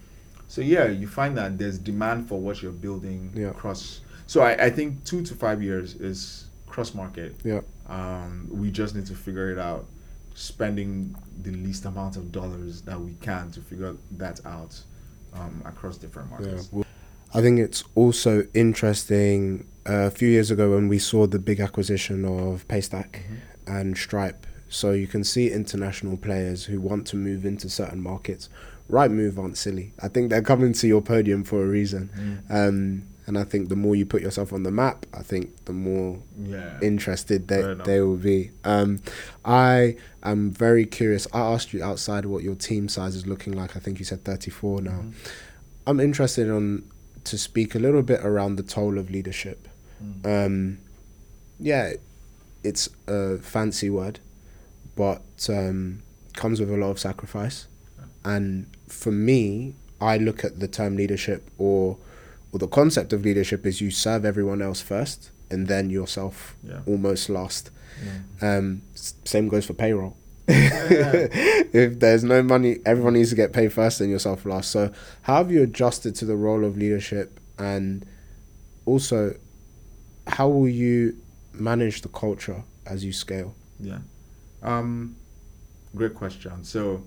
so 0.48 0.62
yeah, 0.62 0.88
you 0.88 1.08
find 1.08 1.38
that 1.38 1.58
there's 1.58 1.78
demand 1.80 2.28
for 2.28 2.40
what 2.40 2.62
you're 2.62 2.72
building 2.72 3.32
Yeah. 3.36 3.48
across. 3.50 4.02
So 4.28 4.42
I, 4.42 4.66
I 4.66 4.70
think 4.70 5.04
two 5.06 5.24
to 5.24 5.34
five 5.34 5.64
years 5.64 5.96
is 5.96 6.46
cross 6.68 6.94
market. 6.94 7.36
Yeah. 7.44 7.62
Um, 7.88 8.48
we 8.52 8.70
just 8.72 8.96
need 8.96 9.06
to 9.08 9.16
figure 9.16 9.52
it 9.52 9.58
out, 9.60 9.86
spending 10.36 11.16
the 11.44 11.52
least 11.52 11.86
amount 11.86 12.16
of 12.18 12.32
dollars 12.32 12.82
that 12.84 13.00
we 13.00 13.14
can 13.22 13.52
to 13.52 13.62
figure 13.62 13.96
that 14.18 14.46
out 14.46 14.80
um, 15.34 15.62
across 15.66 15.98
different 15.98 16.30
Yeah. 16.32 16.38
markets. 16.38 16.70
Well, 16.72 16.86
I 17.34 17.42
think 17.42 17.60
it's 17.60 17.84
also 17.96 18.46
interesting. 18.54 19.68
Uh, 19.90 20.06
a 20.06 20.12
few 20.12 20.28
years 20.30 20.52
ago, 20.52 20.72
when 20.76 20.88
we 20.88 21.00
saw 21.00 21.26
the 21.26 21.40
big 21.40 21.60
acquisition 21.60 22.24
of 22.26 22.68
Paystack 22.68 23.14
Mm-hmm. 23.14 23.36
and 23.78 23.98
Stripe, 23.98 24.46
so 24.70 24.92
you 24.92 25.08
can 25.08 25.24
see 25.24 25.52
international 25.52 26.18
players 26.18 26.66
who 26.66 26.80
want 26.80 27.08
to 27.08 27.16
move 27.16 27.46
into 27.46 27.68
certain 27.70 28.02
markets. 28.02 28.48
Rightmove 28.90 29.38
aren't 29.40 29.58
silly. 29.58 29.94
I 30.00 30.08
think 30.08 30.30
they're 30.30 30.42
coming 30.42 30.74
to 30.74 30.88
your 30.88 31.02
podium 31.02 31.44
for 31.44 31.64
a 31.64 31.68
reason. 31.68 32.10
Mm. 32.50 32.68
Um, 32.68 33.04
and 33.28 33.38
I 33.38 33.44
think 33.44 33.70
the 33.70 33.76
more 33.76 33.96
you 33.96 34.06
put 34.06 34.22
yourself 34.22 34.52
on 34.54 34.64
the 34.64 34.72
map, 34.72 35.06
I 35.14 35.22
think 35.24 35.66
the 35.66 35.74
more 35.74 36.20
Yeah. 36.42 36.78
interested 36.82 37.48
they, 37.48 37.62
they 37.86 38.02
will 38.02 38.18
be. 38.18 38.52
Um, 38.64 39.00
I 39.46 39.96
am 40.24 40.52
very 40.52 40.86
curious. 40.86 41.28
I 41.34 41.40
asked 41.40 41.74
you 41.74 41.84
outside 41.84 42.26
what 42.26 42.44
your 42.44 42.56
team 42.56 42.88
size 42.90 43.16
is 43.16 43.26
looking 43.26 43.54
like. 43.54 43.76
I 43.76 43.80
think 43.80 44.00
you 44.00 44.06
said 44.06 44.24
34 44.26 44.82
now. 44.82 44.92
Mhm. 44.92 45.14
I'm 45.88 46.00
interested 46.00 46.50
on 46.50 46.84
to 47.26 47.38
speak 47.38 47.76
a 47.76 47.80
little 47.80 48.02
bit 48.02 48.22
around 48.24 48.56
the 48.56 48.64
toll 48.64 48.98
of 48.98 49.10
leadership. 49.12 49.68
Mm. 50.04 50.46
Um, 50.46 50.78
yeah, 51.60 51.94
it's 52.64 52.90
a 53.08 53.38
fancy 53.38 53.90
word, 53.90 54.20
but 54.96 55.22
um, 55.50 56.02
comes 56.34 56.60
with 56.60 56.70
a 56.72 56.78
lot 56.78 56.90
of 56.92 57.00
sacrifice. 57.00 57.68
And 58.24 58.68
for 58.88 59.12
me, 59.12 59.76
I 60.00 60.18
look 60.18 60.44
at 60.44 60.60
the 60.60 60.68
term 60.68 60.96
leadership 60.96 61.50
or 61.58 61.98
or 62.54 62.60
the 62.60 62.68
concept 62.68 63.14
of 63.14 63.24
leadership 63.24 63.66
is 63.66 63.80
you 63.82 63.90
serve 63.92 64.26
everyone 64.26 64.62
else 64.62 64.82
first 64.82 65.30
and 65.50 65.68
then 65.68 65.90
yourself 65.90 66.56
Yeah. 66.64 66.82
almost 66.86 67.30
last. 67.30 67.72
Yeah. 68.42 68.58
Um, 68.58 68.82
same 68.96 69.48
goes 69.48 69.66
for 69.66 69.74
payroll. 69.74 70.18
If 71.74 72.00
there's 72.00 72.24
no 72.24 72.44
money, 72.44 72.80
everyone 72.86 73.14
needs 73.14 73.30
to 73.30 73.36
get 73.36 73.54
paid 73.54 73.72
first 73.72 74.02
and 74.02 74.10
yourself 74.10 74.46
last. 74.46 74.72
So, 74.72 74.92
how 75.24 75.38
have 75.38 75.52
you 75.52 75.64
adjusted 75.64 76.16
to 76.16 76.26
the 76.26 76.36
role 76.36 76.66
of 76.66 76.78
leadership? 76.78 77.40
And 77.58 78.06
also, 78.86 79.36
how 80.28 80.50
will 80.50 80.68
you 80.68 81.16
manage 81.54 82.02
the 82.02 82.10
culture 82.10 82.64
as 82.86 83.06
you 83.06 83.14
scale? 83.14 83.56
Yeah. 83.80 84.00
Um, 84.64 85.16
great 85.96 86.14
question. 86.16 86.64
So, 86.64 87.04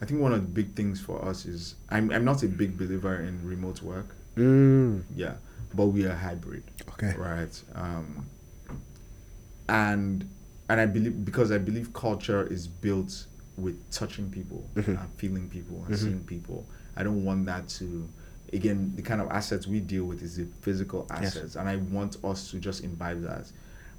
I 0.00 0.06
think 0.06 0.20
one 0.20 0.32
of 0.32 0.40
the 0.40 0.48
big 0.48 0.74
things 0.74 1.00
for 1.00 1.22
us 1.24 1.44
is 1.44 1.74
I'm 1.90 2.10
I'm 2.12 2.24
not 2.24 2.42
a 2.42 2.48
big 2.48 2.78
believer 2.78 3.16
in 3.20 3.44
remote 3.46 3.82
work. 3.82 4.14
Mm. 4.36 5.02
Yeah, 5.16 5.34
but 5.74 5.86
we 5.86 6.06
are 6.06 6.14
hybrid, 6.14 6.62
Okay. 6.92 7.14
right? 7.18 7.62
Um, 7.74 8.26
and 9.68 10.28
and 10.68 10.80
I 10.80 10.86
believe 10.86 11.24
because 11.24 11.50
I 11.50 11.58
believe 11.58 11.92
culture 11.92 12.46
is 12.46 12.66
built 12.68 13.26
with 13.56 13.76
touching 13.90 14.30
people 14.30 14.68
Mhm. 14.76 15.00
and 15.00 15.10
feeling 15.16 15.48
people 15.48 15.84
and 15.86 15.94
Mhm. 15.94 15.98
seeing 15.98 16.20
people. 16.24 16.66
I 16.96 17.02
don't 17.02 17.24
want 17.24 17.46
that 17.46 17.68
to. 17.80 18.08
Again, 18.52 18.92
the 18.96 19.02
kind 19.02 19.20
of 19.20 19.28
assets 19.30 19.66
we 19.66 19.80
deal 19.80 20.04
with 20.04 20.22
is 20.22 20.36
the 20.36 20.46
physical 20.62 21.06
Yes. 21.10 21.36
assets, 21.36 21.56
and 21.56 21.68
I 21.68 21.76
want 21.76 22.22
us 22.24 22.50
to 22.50 22.58
just 22.58 22.82
imbibe 22.84 23.22
that. 23.22 23.50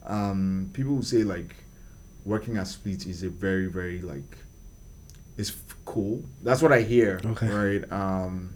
Um, 0.06 0.70
people 0.74 0.96
who 0.96 1.02
say 1.04 1.24
like 1.24 1.56
working 2.26 2.58
at 2.58 2.68
Spleet 2.68 3.06
is 3.08 3.24
a 3.24 3.30
very 3.30 3.68
very 3.68 4.02
like 4.02 4.38
it's 5.38 5.52
f- 5.52 5.76
cool. 5.86 6.24
That's 6.44 6.62
what 6.62 6.72
I 6.74 6.82
hear. 6.82 7.20
Okay. 7.24 7.50
Right. 7.50 7.92
Um, 7.92 8.50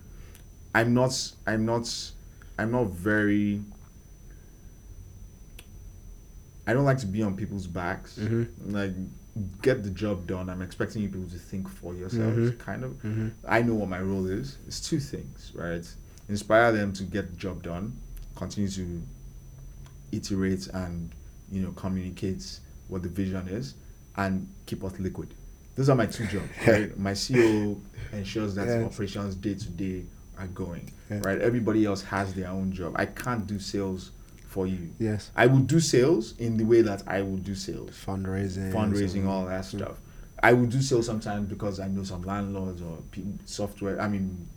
I'm 0.75 0.93
not. 0.93 1.13
I'm 1.47 1.65
not. 1.65 2.11
I'm 2.57 2.71
not 2.71 2.87
very. 2.91 3.61
I 6.65 6.73
don't 6.73 6.85
like 6.85 6.99
to 6.99 7.05
be 7.07 7.21
on 7.23 7.35
people's 7.35 7.67
backs. 7.67 8.17
Mhm. 8.17 8.47
Like, 8.67 8.93
get 9.61 9.83
the 9.83 9.89
job 9.89 10.27
done. 10.27 10.49
I'm 10.49 10.61
expecting 10.61 11.01
you 11.01 11.09
people 11.09 11.27
to 11.29 11.37
think 11.37 11.67
for 11.67 11.93
yourselves. 11.93 12.51
Mhm. 12.51 12.57
Kind 12.59 12.83
of. 12.83 12.91
Mm-hmm. 13.03 13.27
I 13.47 13.61
know 13.63 13.73
what 13.73 13.89
my 13.89 13.99
role 14.01 14.27
is. 14.27 14.57
It's 14.67 14.79
two 14.79 14.99
things, 14.99 15.51
right? 15.55 15.85
Inspire 16.29 16.71
them 16.71 16.93
to 16.93 17.03
get 17.03 17.29
the 17.31 17.35
job 17.35 17.63
done, 17.63 17.93
continue 18.35 18.69
to 18.69 19.01
iterate 20.11 20.67
and 20.67 21.09
you 21.51 21.61
know 21.61 21.71
communicate 21.71 22.59
what 22.87 23.03
the 23.03 23.09
vision 23.09 23.47
is, 23.47 23.75
and 24.17 24.47
keep 24.65 24.83
us 24.83 24.97
liquid. 24.99 25.33
Those 25.75 25.89
are 25.89 25.95
my 25.95 26.05
two 26.05 26.27
jobs, 26.27 26.49
right? 26.67 26.97
my 26.97 27.13
CEO 27.13 27.79
ensures 28.11 28.55
that 28.55 28.67
Yes. 28.67 28.85
operations 28.85 29.35
day 29.35 29.55
to 29.55 29.69
day 29.69 30.05
are 30.37 30.47
going, 30.47 30.91
Yeah. 31.09 31.19
right? 31.23 31.41
Everybody 31.41 31.85
else 31.85 32.03
has 32.03 32.33
their 32.33 32.49
own 32.49 32.71
job. 32.71 32.93
I 32.95 33.05
can't 33.07 33.45
do 33.47 33.59
sales 33.59 34.11
for 34.53 34.67
you. 34.67 34.91
Yes. 34.99 35.31
I 35.35 35.47
would 35.47 35.65
do 35.65 35.79
sales 35.79 36.37
in 36.37 36.57
the 36.57 36.63
way 36.63 36.83
that 36.83 37.01
I 37.07 37.23
would 37.23 37.43
do 37.43 37.55
sales 37.55 37.89
Fundraising. 38.05 38.71
fundraising, 38.71 39.25
all 39.27 39.45
that 39.47 39.65
stuff. 39.65 39.97
I 40.43 40.53
would 40.53 40.69
do 40.69 40.79
sales 40.81 41.07
sometimes 41.07 41.49
because 41.49 41.79
I 41.79 41.87
know 41.87 42.03
some 42.03 42.21
landlords 42.21 42.79
or 42.81 42.97
pe- 43.11 43.23
software. 43.45 43.99
I 43.99 44.07
mean, 44.07 44.47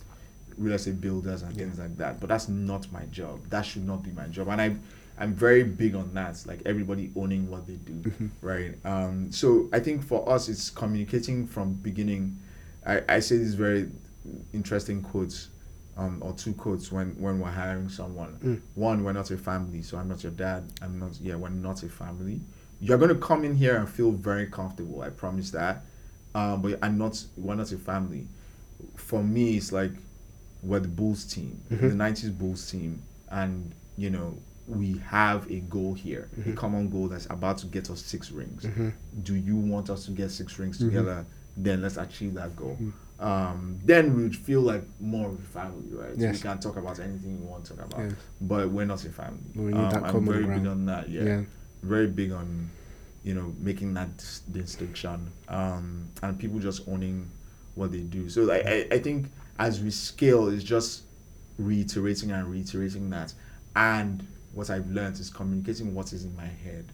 real 0.58 0.74
estate 0.74 1.00
builders 1.00 1.42
and 1.42 1.56
things 1.56 1.78
like 1.78 1.96
that. 1.96 2.20
But 2.20 2.28
that's 2.28 2.48
not 2.48 2.90
my 2.92 3.04
job. 3.06 3.40
That 3.48 3.62
should 3.64 3.86
not 3.86 4.02
be 4.02 4.10
my 4.10 4.26
job. 4.26 4.48
And 4.48 4.60
I, 4.60 4.76
I'm 5.18 5.32
very 5.34 5.62
big 5.62 5.94
on 5.94 6.12
that. 6.12 6.44
Like 6.46 6.60
everybody 6.66 7.10
owning 7.16 7.48
what 7.50 7.66
they 7.66 7.76
do, 7.76 7.94
Mhm. 8.10 8.30
right? 8.42 8.74
Um, 8.84 9.32
so 9.32 9.68
I 9.72 9.78
think 9.80 10.04
for 10.04 10.28
us, 10.28 10.50
it's 10.50 10.68
communicating 10.68 11.46
from 11.46 11.72
beginning. 11.74 12.36
I, 12.84 13.02
I 13.08 13.20
say 13.20 13.38
these 13.38 13.54
very 13.54 13.88
interesting 14.52 15.00
quotes. 15.02 15.48
Um, 15.98 16.18
or 16.20 16.34
two 16.34 16.52
quotes 16.52 16.92
when 16.92 17.10
when 17.18 17.40
we're 17.40 17.50
hiring 17.50 17.88
someone. 17.88 18.38
Mm. 18.44 18.60
One, 18.74 19.02
we're 19.02 19.14
not 19.14 19.30
a 19.30 19.36
family, 19.38 19.80
so 19.82 19.96
I'm 19.96 20.08
not 20.08 20.22
your 20.22 20.32
dad. 20.32 20.64
I'm 20.82 20.98
not. 20.98 21.18
Yeah, 21.20 21.36
we're 21.36 21.48
not 21.48 21.82
a 21.82 21.88
family 21.88 22.40
you're 22.78 22.98
going 22.98 23.08
to 23.08 23.14
come 23.14 23.42
in 23.42 23.54
here 23.56 23.76
and 23.78 23.88
feel 23.88 24.10
very 24.12 24.46
comfortable. 24.46 25.00
I 25.00 25.08
promise 25.08 25.50
that. 25.52 25.82
Um, 26.34 26.60
but 26.60 26.78
I'm 26.82 26.98
not. 26.98 27.24
We're 27.38 27.54
not 27.54 27.72
a 27.72 27.78
family. 27.78 28.26
For 28.96 29.22
me, 29.24 29.56
it's 29.56 29.72
like 29.72 29.92
we're 30.62 30.80
the 30.80 30.88
Bulls 30.88 31.24
team, 31.24 31.58
Mhm. 31.70 31.80
the 31.80 31.94
'90s 31.94 32.28
Bulls 32.38 32.70
team, 32.70 33.00
and 33.30 33.72
you 33.96 34.10
know 34.10 34.36
we 34.68 34.98
have 34.98 35.50
a 35.50 35.60
goal 35.60 35.94
here, 35.94 36.28
a 36.36 36.40
Mhm. 36.50 36.56
common 36.56 36.90
goal 36.90 37.08
that's 37.08 37.26
about 37.30 37.56
to 37.58 37.66
get 37.66 37.88
us 37.88 38.02
six 38.02 38.30
rings. 38.30 38.64
Mhm. 38.64 38.92
Do 39.22 39.34
you 39.34 39.56
want 39.56 39.88
us 39.88 40.04
to 40.04 40.10
get 40.10 40.30
six 40.30 40.58
rings 40.58 40.76
Mhm. 40.78 40.86
together? 40.88 41.24
Then 41.56 41.80
let's 41.80 41.96
achieve 41.96 42.34
that 42.34 42.54
goal. 42.56 42.76
Um, 43.18 43.78
then 43.84 44.14
we 44.14 44.22
would 44.24 44.36
feel 44.36 44.60
like 44.60 44.82
more 45.00 45.28
of 45.30 45.38
a 45.38 45.42
family, 45.42 45.88
right? 45.92 46.14
So 46.14 46.20
Yes. 46.20 46.34
we 46.34 46.40
can 46.42 46.58
talk 46.58 46.76
about 46.76 47.00
anything 47.00 47.40
we 47.40 47.46
want 47.46 47.64
to 47.66 47.74
talk 47.74 47.86
about, 47.86 48.00
Yeah. 48.04 48.10
but 48.42 48.70
we're 48.70 48.84
not 48.84 49.02
a 49.04 49.08
family. 49.08 49.40
We 49.54 49.64
need 49.72 49.74
Um, 49.76 49.90
that 49.90 50.02
I'm 50.04 50.24
very 50.26 50.44
big 50.44 50.66
on 50.66 50.86
that. 50.86 51.08
yeah. 51.08 51.42
very 51.82 52.06
big 52.08 52.32
on 52.32 52.68
you 53.22 53.34
know 53.34 53.52
making 53.60 53.94
that 53.94 54.16
dis- 54.16 54.40
distinction 54.52 55.30
um, 55.48 56.06
and 56.22 56.38
people 56.38 56.58
just 56.58 56.86
owning 56.88 57.28
what 57.74 57.92
they 57.92 58.00
do 58.00 58.28
so 58.28 58.42
like, 58.44 58.64
I, 58.66 58.86
I 58.90 58.98
think 58.98 59.30
as 59.58 59.80
we 59.82 59.90
scale 59.90 60.48
it's 60.48 60.64
just 60.64 61.02
reiterating 61.58 62.30
and 62.32 62.48
reiterating 62.50 63.10
that 63.10 63.32
and 63.76 64.26
what 64.52 64.70
i've 64.70 64.88
learned 64.90 65.18
is 65.20 65.28
communicating 65.30 65.94
what 65.94 66.12
is 66.12 66.24
in 66.24 66.34
my 66.36 66.46
head 66.46 66.86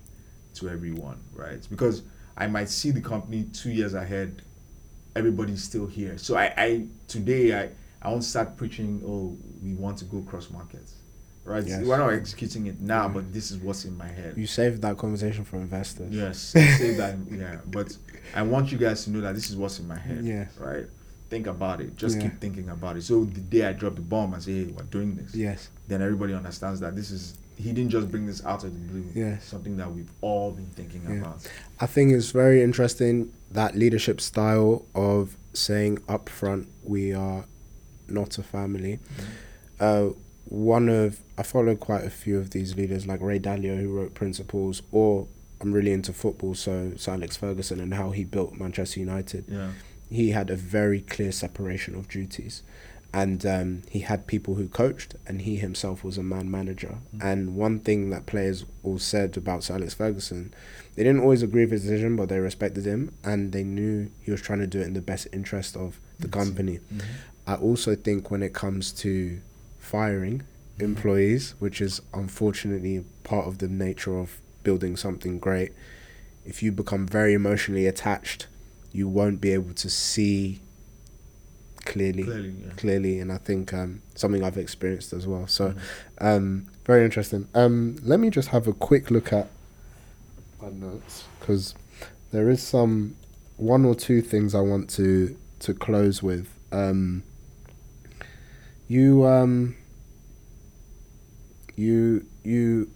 to 0.55 0.69
everyone 0.69 1.19
right 1.35 1.67
because 1.71 2.03
i 2.37 2.47
might 2.47 2.69
see 2.69 2.91
the 2.91 3.01
company 3.01 3.45
two 3.53 3.71
years 3.71 3.95
ahead 3.95 4.43
everybody's 5.15 5.63
still 5.63 5.87
here 5.87 6.17
so 6.19 6.37
i, 6.37 6.53
I 6.57 6.87
today 7.09 7.59
i 7.65 7.69
I 8.05 8.09
won't 8.11 8.25
start 8.25 8.57
preaching. 8.57 9.01
Oh, 9.07 9.37
we 9.63 9.75
want 9.75 9.97
to 9.99 10.05
go 10.07 10.23
cross 10.23 10.51
markets, 10.51 10.95
right? 11.45 11.65
Yes. 11.65 11.85
We're 11.85 11.99
not 11.99 12.13
executing 12.13 12.67
it 12.67 12.81
now, 12.81 13.07
Mm. 13.07 13.15
but 13.15 13.33
this 13.33 13.53
is 13.53 13.59
what's 13.59 13.85
in 13.85 13.97
my 13.97 14.09
head. 14.09 14.35
You 14.37 14.49
saved 14.49 14.83
that 14.83 14.99
conversation 14.99 15.45
for 15.45 15.59
investors. 15.59 16.13
Yes, 16.13 16.37
say 16.81 16.95
that. 16.95 17.17
Yeah, 17.31 17.59
but 17.67 17.97
I 18.35 18.43
want 18.43 18.73
you 18.73 18.79
guys 18.79 19.05
to 19.05 19.11
know 19.13 19.21
that 19.21 19.37
this 19.37 19.51
is 19.51 19.55
what's 19.57 19.79
in 19.79 19.87
my 19.87 19.97
head. 20.01 20.25
Yes. 20.25 20.51
Right. 20.59 20.87
Think 21.31 21.47
about 21.47 21.81
it. 21.81 21.95
Just 21.97 22.17
Yeah. 22.17 22.23
keep 22.25 22.41
thinking 22.41 22.71
about 22.71 22.97
it. 22.97 23.03
So 23.05 23.23
the 23.23 23.39
day 23.41 23.67
I 23.67 23.73
drop 23.73 23.95
the 23.95 24.01
bomb 24.01 24.35
and 24.35 24.43
say, 24.43 24.65
"Hey, 24.65 24.73
we're 24.77 24.83
doing 24.83 25.15
this," 25.15 25.33
Yes. 25.33 25.69
then 25.87 26.03
everybody 26.03 26.35
understands 26.35 26.81
that 26.81 26.97
this 26.97 27.13
is 27.13 27.39
he 27.57 27.73
didn't 27.73 27.91
just 27.91 28.11
bring 28.11 28.27
this 28.27 28.45
out 28.45 28.65
of 28.65 28.73
the 28.73 28.79
blue. 28.93 29.05
Yes. 29.15 29.45
Something 29.45 29.77
that 29.77 29.93
we've 29.93 30.11
all 30.21 30.51
been 30.53 30.67
thinking 30.67 31.03
Yeah. 31.09 31.21
about. 31.21 31.47
I 31.81 31.87
think 31.87 32.13
it's 32.13 32.31
very 32.31 32.63
interesting 32.63 33.33
that 33.51 33.77
leadership 33.77 34.21
style 34.21 34.85
of 34.95 35.37
saying 35.53 35.99
up 36.09 36.29
front 36.29 36.69
we 36.83 37.13
are 37.13 37.45
not 38.09 38.39
a 38.39 38.43
family. 38.43 38.99
Uh, 39.79 40.11
one 40.47 40.89
of 40.89 41.21
I 41.39 41.43
follow 41.43 41.75
quite 41.77 42.05
a 42.05 42.11
few 42.11 42.39
of 42.39 42.51
these 42.51 42.77
leaders 42.77 43.07
like 43.07 43.21
Ray 43.21 43.39
Dalio 43.39 43.81
who 43.81 43.89
wrote 43.89 44.15
Principles, 44.15 44.83
or 44.93 45.27
I'm 45.61 45.73
really 45.73 45.93
into 45.93 46.13
football, 46.13 46.55
so 46.55 46.93
Sir 46.97 47.13
Alex 47.13 47.37
Ferguson 47.37 47.81
and 47.81 47.95
how 47.95 48.11
he 48.11 48.25
built 48.25 48.55
Manchester 48.55 49.01
United. 49.01 49.45
Yeah. 49.49 49.71
He 50.11 50.31
had 50.31 50.51
a 50.51 50.57
very 50.57 51.01
clear 51.01 51.33
separation 51.33 51.95
of 51.95 52.09
duties. 52.09 52.63
And 53.15 53.45
um, 53.45 53.83
he 53.91 54.01
had 54.01 54.27
people 54.27 54.55
who 54.55 54.69
coached, 54.69 55.17
and 55.27 55.43
he 55.43 55.57
himself 55.57 56.03
was 56.03 56.17
a 56.17 56.23
man 56.23 56.51
manager. 56.51 56.99
Mm. 57.15 57.25
And 57.25 57.57
one 57.57 57.81
thing 57.81 58.09
that 58.11 58.25
players 58.25 58.65
all 58.83 58.99
said 58.99 59.37
about 59.37 59.65
Sir 59.65 59.75
Alex 59.75 59.95
Ferguson 59.95 60.55
they 60.95 61.05
didn't 61.05 61.23
always 61.23 61.43
agree 61.43 61.63
with 61.63 61.73
his 61.73 61.83
decision, 61.83 62.17
but 62.17 62.29
they 62.29 62.39
respected 62.39 62.85
him 62.85 63.15
and 63.25 63.53
they 63.53 63.65
knew 63.65 64.11
he 64.21 64.31
was 64.31 64.43
trying 64.43 64.59
to 64.59 64.67
do 64.67 64.81
it 64.81 64.87
in 64.87 64.93
the 64.93 65.01
best 65.01 65.27
interest 65.33 65.77
of 65.77 65.99
the 66.19 66.29
company. 66.29 66.81
Mhm. 66.95 67.03
I 67.47 67.55
also 67.55 67.95
think 67.95 68.31
when 68.31 68.43
it 68.43 68.53
comes 68.53 68.93
to 68.93 69.41
firing 69.79 70.43
employees, 70.79 71.55
which 71.59 71.81
is 71.81 72.01
unfortunately 72.13 73.05
part 73.25 73.47
of 73.47 73.59
the 73.59 73.69
nature 73.69 74.19
of 74.19 74.41
building 74.63 74.97
something 74.97 75.39
great, 75.39 75.73
if 76.45 76.63
you 76.63 76.73
become 76.73 77.07
very 77.07 77.33
emotionally 77.33 77.87
attached, 77.87 78.47
you 78.93 79.09
won't 79.09 79.41
be 79.41 79.53
able 79.53 79.73
to 79.75 79.89
see 79.89 80.61
clearly. 81.85 82.25
Clearly, 82.25 82.55
yeah. 82.65 82.73
Clearly, 82.77 83.19
and 83.21 83.33
I 83.33 83.39
think 83.39 83.73
um, 83.75 84.03
something 84.15 84.43
I've 84.45 84.57
experienced 84.59 85.13
as 85.13 85.27
well. 85.27 85.47
So, 85.47 85.71
Mhm. 85.71 85.79
um, 86.21 86.67
very 86.85 87.05
interesting. 87.05 87.49
Um, 87.55 87.97
let 88.03 88.19
me 88.21 88.31
just 88.31 88.49
have 88.49 88.67
a 88.67 88.73
quick 88.73 89.11
look 89.11 89.33
at 89.33 89.49
my 90.61 90.71
notes 90.71 91.25
because 91.41 91.75
there 92.31 92.49
is 92.49 92.63
some 92.63 93.17
one 93.57 93.85
or 93.85 93.95
two 93.95 94.21
things 94.23 94.55
I 94.55 94.61
want 94.61 94.89
to 94.91 95.37
to 95.61 95.75
close 95.75 96.23
with. 96.23 96.49
Um, 96.73 97.23
you 98.89 99.25
um, 99.27 99.77
you 101.77 102.27
you 102.45 102.91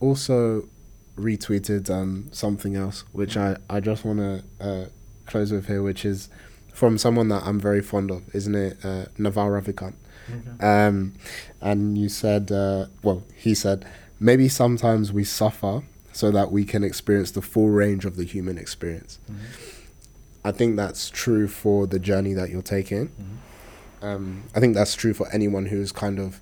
also 0.00 0.68
retweeted 1.16 1.88
um, 1.90 2.28
something 2.30 2.76
else 2.76 3.04
which 3.12 3.36
I, 3.38 3.56
I 3.70 3.80
just 3.80 4.04
want 4.04 4.18
to 4.18 4.42
uh, 4.60 4.84
close 5.26 5.50
with 5.50 5.66
here, 5.66 5.82
which 5.82 6.04
is 6.04 6.28
from 6.76 6.98
someone 6.98 7.28
that 7.28 7.42
I'm 7.44 7.58
very 7.58 7.80
fond 7.80 8.10
of, 8.10 8.22
isn't 8.34 8.54
it? 8.54 8.76
Uh, 8.84 9.06
Naval 9.16 9.48
Ravikant. 9.48 9.94
Okay. 10.30 10.66
Um, 10.66 11.14
and 11.62 11.96
you 11.96 12.10
said, 12.10 12.52
uh, 12.52 12.86
well, 13.02 13.22
he 13.34 13.54
said, 13.54 13.86
maybe 14.20 14.46
sometimes 14.48 15.10
we 15.10 15.24
suffer 15.24 15.82
so 16.12 16.30
that 16.30 16.52
we 16.52 16.64
can 16.66 16.84
experience 16.84 17.30
the 17.30 17.40
full 17.40 17.70
range 17.70 18.04
of 18.04 18.16
the 18.16 18.24
human 18.24 18.58
experience. 18.58 19.18
Mhm. 19.30 19.36
I 20.44 20.52
think 20.52 20.76
that's 20.76 21.08
true 21.08 21.48
for 21.48 21.86
the 21.86 21.98
journey 21.98 22.34
that 22.34 22.50
you're 22.50 22.60
taking. 22.62 23.08
Mhm. 23.08 24.04
Um, 24.06 24.42
I 24.54 24.60
think 24.60 24.74
that's 24.74 24.94
true 24.94 25.14
for 25.14 25.26
anyone 25.32 25.66
who's 25.66 25.92
kind 25.92 26.18
of 26.18 26.40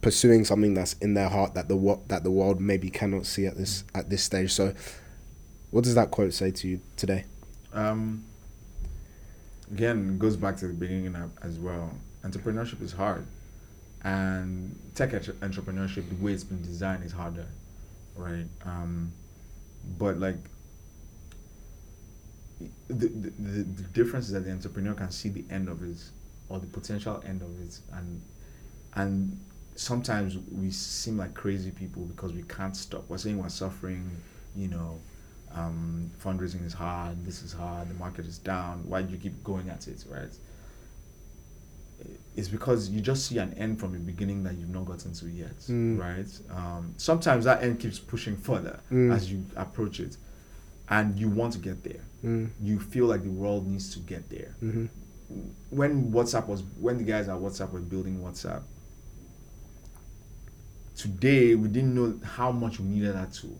pursuing 0.00 0.44
something 0.44 0.74
that's 0.74 0.94
in 1.00 1.14
their 1.14 1.28
heart 1.28 1.54
that 1.54 1.66
the 1.68 1.76
wo- 1.76 2.02
that 2.08 2.22
the 2.22 2.30
world 2.30 2.60
maybe 2.60 2.88
cannot 2.88 3.26
see 3.26 3.46
at 3.46 3.56
this 3.56 3.82
at 3.94 4.10
this 4.10 4.22
stage. 4.22 4.52
So, 4.52 4.74
what 5.72 5.82
does 5.84 5.94
that 5.96 6.10
quote 6.12 6.32
say 6.34 6.50
to 6.52 6.68
you 6.68 6.80
today? 6.96 7.24
Um, 7.74 8.24
again, 9.72 10.18
goes 10.18 10.36
back 10.36 10.56
to 10.58 10.68
the 10.68 10.74
beginning 10.74 11.14
as 11.42 11.58
well. 11.58 11.92
Entrepreneurship 12.24 12.82
is 12.82 12.92
hard, 12.92 13.24
and 14.02 14.78
tech 14.94 15.14
entre- 15.14 15.34
entrepreneurship, 15.34 16.08
the 16.08 16.24
way 16.24 16.32
it's 16.32 16.44
been 16.44 16.62
designed, 16.62 17.04
is 17.04 17.12
harder, 17.12 17.46
right? 18.16 18.46
Um, 18.64 19.12
but 19.98 20.18
like, 20.18 20.36
the 22.88 23.08
the 23.08 23.62
the 23.62 23.82
difference 23.94 24.26
is 24.26 24.32
that 24.32 24.44
the 24.44 24.50
entrepreneur 24.52 24.94
can 24.94 25.10
see 25.10 25.28
the 25.28 25.44
end 25.50 25.68
of 25.68 25.82
it, 25.82 25.98
or 26.48 26.58
the 26.58 26.66
potential 26.66 27.22
end 27.26 27.42
of 27.42 27.60
it, 27.62 27.78
and 27.94 28.20
and 28.94 29.38
sometimes 29.76 30.36
we 30.52 30.70
seem 30.70 31.16
like 31.16 31.32
crazy 31.32 31.70
people 31.70 32.02
because 32.02 32.32
we 32.32 32.42
can't 32.42 32.76
stop. 32.76 33.04
We're 33.08 33.16
saying 33.18 33.38
we're 33.38 33.48
suffering, 33.48 34.10
you 34.54 34.68
know, 34.68 35.00
um, 35.54 36.10
fundraising 36.22 36.64
is 36.64 36.72
hard, 36.72 37.24
this 37.24 37.42
is 37.42 37.52
hard, 37.52 37.88
the 37.90 37.94
market 37.94 38.26
is 38.26 38.38
down. 38.38 38.82
Why 38.88 39.02
do 39.02 39.12
you 39.12 39.18
keep 39.18 39.42
going 39.44 39.68
at 39.68 39.88
it, 39.88 40.04
right? 40.08 40.30
It's 42.36 42.48
because 42.48 42.88
you 42.88 43.00
just 43.00 43.26
see 43.26 43.38
an 43.38 43.52
end 43.54 43.78
from 43.80 43.92
the 43.92 43.98
beginning 43.98 44.42
that 44.44 44.54
you've 44.56 44.70
not 44.70 44.86
gotten 44.86 45.12
to 45.14 45.26
yet, 45.28 45.56
Mm. 45.68 45.98
right? 45.98 46.56
Um, 46.56 46.94
sometimes 46.96 47.44
that 47.44 47.62
end 47.62 47.80
keeps 47.80 47.98
pushing 47.98 48.36
further 48.36 48.80
Mm. 48.90 49.12
as 49.14 49.30
you 49.30 49.44
approach 49.56 50.00
it, 50.00 50.16
and 50.88 51.18
you 51.18 51.28
want 51.28 51.52
to 51.54 51.58
get 51.58 51.82
there. 51.84 52.00
Mm, 52.24 52.50
You 52.62 52.78
feel 52.78 53.06
like 53.06 53.22
the 53.22 53.30
world 53.30 53.66
needs 53.66 53.92
to 53.94 53.98
get 54.00 54.28
there 54.30 54.54
hmm 54.60 54.86
when 55.70 56.10
WhatsApp 56.10 56.48
was 56.48 56.64
when 56.80 56.98
the 56.98 57.04
guys 57.04 57.28
at 57.28 57.36
WhatsApp 57.38 57.70
were 57.70 57.78
building 57.78 58.18
WhatsApp. 58.18 58.62
Today 60.96 61.54
we 61.54 61.68
didn't 61.68 61.94
know 61.94 62.18
how 62.26 62.50
much 62.50 62.80
we 62.80 62.86
needed 62.86 63.14
that 63.14 63.32
tool. 63.32 63.56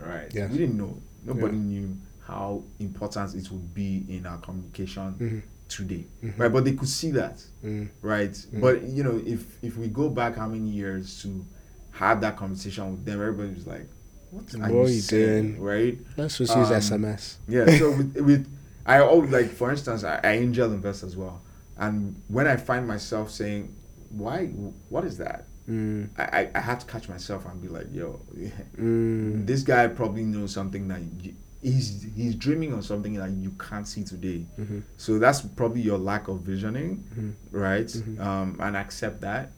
Right. 0.00 0.32
Yes. 0.32 0.50
We 0.50 0.58
didn't 0.58 0.76
know. 0.78 0.96
Nobody 1.24 1.56
Yeah. 1.56 1.62
knew 1.62 1.96
how 2.26 2.62
important 2.78 3.34
it 3.34 3.50
would 3.50 3.74
be 3.74 4.04
in 4.08 4.26
our 4.26 4.38
communication 4.38 5.12
hmm 5.14 5.38
today. 5.68 6.06
Mhm. 6.24 6.38
Right. 6.38 6.50
But 6.52 6.64
they 6.64 6.72
could 6.72 6.88
see 6.88 7.10
that. 7.10 7.42
mm, 7.62 7.88
Right. 8.00 8.32
Mm. 8.32 8.60
But 8.60 8.82
you 8.84 9.02
know, 9.04 9.20
if 9.26 9.62
if 9.62 9.76
we 9.76 9.88
go 9.88 10.08
back 10.08 10.34
how 10.36 10.48
many 10.48 10.70
years 10.70 11.20
to 11.22 11.44
have 11.90 12.20
that 12.22 12.36
conversation 12.38 12.90
with 12.92 13.04
them, 13.04 13.20
everybody 13.20 13.54
was 13.54 13.66
like, 13.66 13.86
What 14.30 14.54
are 14.54 14.70
What 14.72 14.88
you, 14.90 15.00
saying? 15.00 15.52
doing? 15.52 15.62
Right? 15.62 15.98
Let's 16.16 16.38
just 16.38 16.54
use 16.56 16.70
Um, 16.70 16.80
SMS. 16.80 17.36
Yeah. 17.48 17.76
So 17.78 17.90
with, 17.98 18.16
with 18.16 18.46
I 18.86 19.00
always 19.00 19.30
like 19.30 19.50
for 19.50 19.70
instance 19.70 20.04
I, 20.04 20.20
I 20.24 20.32
angel 20.32 20.72
invest 20.72 21.02
as 21.02 21.14
well, 21.16 21.42
and 21.76 22.14
when 22.28 22.46
I 22.46 22.56
find 22.56 22.86
myself 22.88 23.30
saying, 23.30 23.68
"Why? 24.08 24.46
What 24.88 25.04
is 25.04 25.18
that?" 25.18 25.44
Mm, 25.68 26.08
I, 26.16 26.48
I, 26.54 26.60
have 26.60 26.78
to 26.78 26.86
catch 26.86 27.08
myself 27.10 27.44
and 27.44 27.60
be 27.60 27.68
like, 27.68 27.86
"Yo, 27.92 28.18
mm, 28.78 29.46
this 29.46 29.62
guy 29.62 29.86
probably 29.88 30.22
knows 30.22 30.52
something 30.52 30.88
that 30.88 31.00
you, 31.20 31.34
he's 31.60 32.06
he's 32.16 32.34
dreaming 32.34 32.72
of 32.72 32.86
something 32.86 33.14
that 33.14 33.30
you 33.30 33.50
can't 33.50 33.86
see 33.86 34.02
today." 34.02 34.46
mhm, 34.58 34.82
So 34.96 35.18
that's 35.18 35.42
probably 35.42 35.82
your 35.82 35.98
lack 35.98 36.28
of 36.28 36.40
visioning, 36.40 37.04
mhm, 37.14 37.32
right? 37.50 37.86
Mhm. 37.86 38.18
Um, 38.18 38.56
and 38.60 38.76
accept 38.76 39.20
that. 39.20 39.52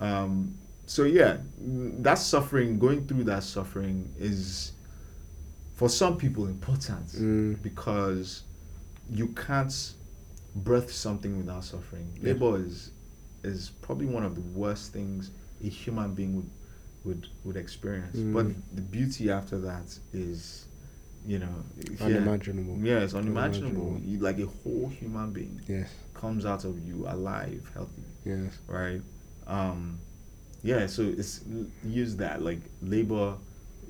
Um, 0.00 0.54
so 0.86 1.04
yeah, 1.04 1.38
that 1.58 2.18
suffering, 2.18 2.78
going 2.78 3.06
through 3.06 3.24
that 3.24 3.42
suffering, 3.42 4.12
is 4.18 4.72
for 5.76 5.88
some 5.88 6.18
people 6.18 6.46
important 6.46 7.06
mm, 7.06 7.62
because 7.62 8.42
you 9.10 9.28
can't 9.28 9.94
birth 10.56 10.92
something 10.92 11.38
without 11.38 11.64
suffering. 11.64 12.12
Yeah. 12.20 12.32
Labor 12.34 12.58
is 12.58 12.90
is 13.42 13.70
probably 13.80 14.06
one 14.06 14.24
of 14.24 14.34
the 14.34 14.40
worst 14.58 14.92
things 14.92 15.30
a 15.62 15.68
human 15.68 16.14
being 16.14 16.36
would 16.36 16.50
would 17.04 17.26
would 17.44 17.56
experience. 17.56 18.16
Mm. 18.16 18.32
But 18.32 18.46
the 18.74 18.80
beauty 18.82 19.30
after 19.30 19.58
that 19.60 19.96
is, 20.12 20.66
you 21.26 21.38
know, 21.38 21.54
yeah, 21.98 22.04
unimaginable. 22.06 22.78
yeah, 22.82 23.00
it's 23.00 23.14
unimaginable. 23.14 23.88
Unimaginable. 23.88 24.00
You, 24.04 24.18
like 24.20 24.38
a 24.38 24.46
whole 24.46 24.88
human 24.88 25.32
being 25.32 25.60
Yes, 25.68 25.90
comes 26.14 26.46
out 26.46 26.64
of 26.64 26.78
you 26.86 27.06
alive, 27.06 27.70
healthy, 27.74 28.02
yes. 28.24 28.56
right? 28.66 29.02
Um, 29.46 29.98
yeah, 30.62 30.86
so 30.86 31.02
it's 31.02 31.42
use 31.84 32.16
that 32.16 32.40
like 32.40 32.60
labor, 32.80 33.34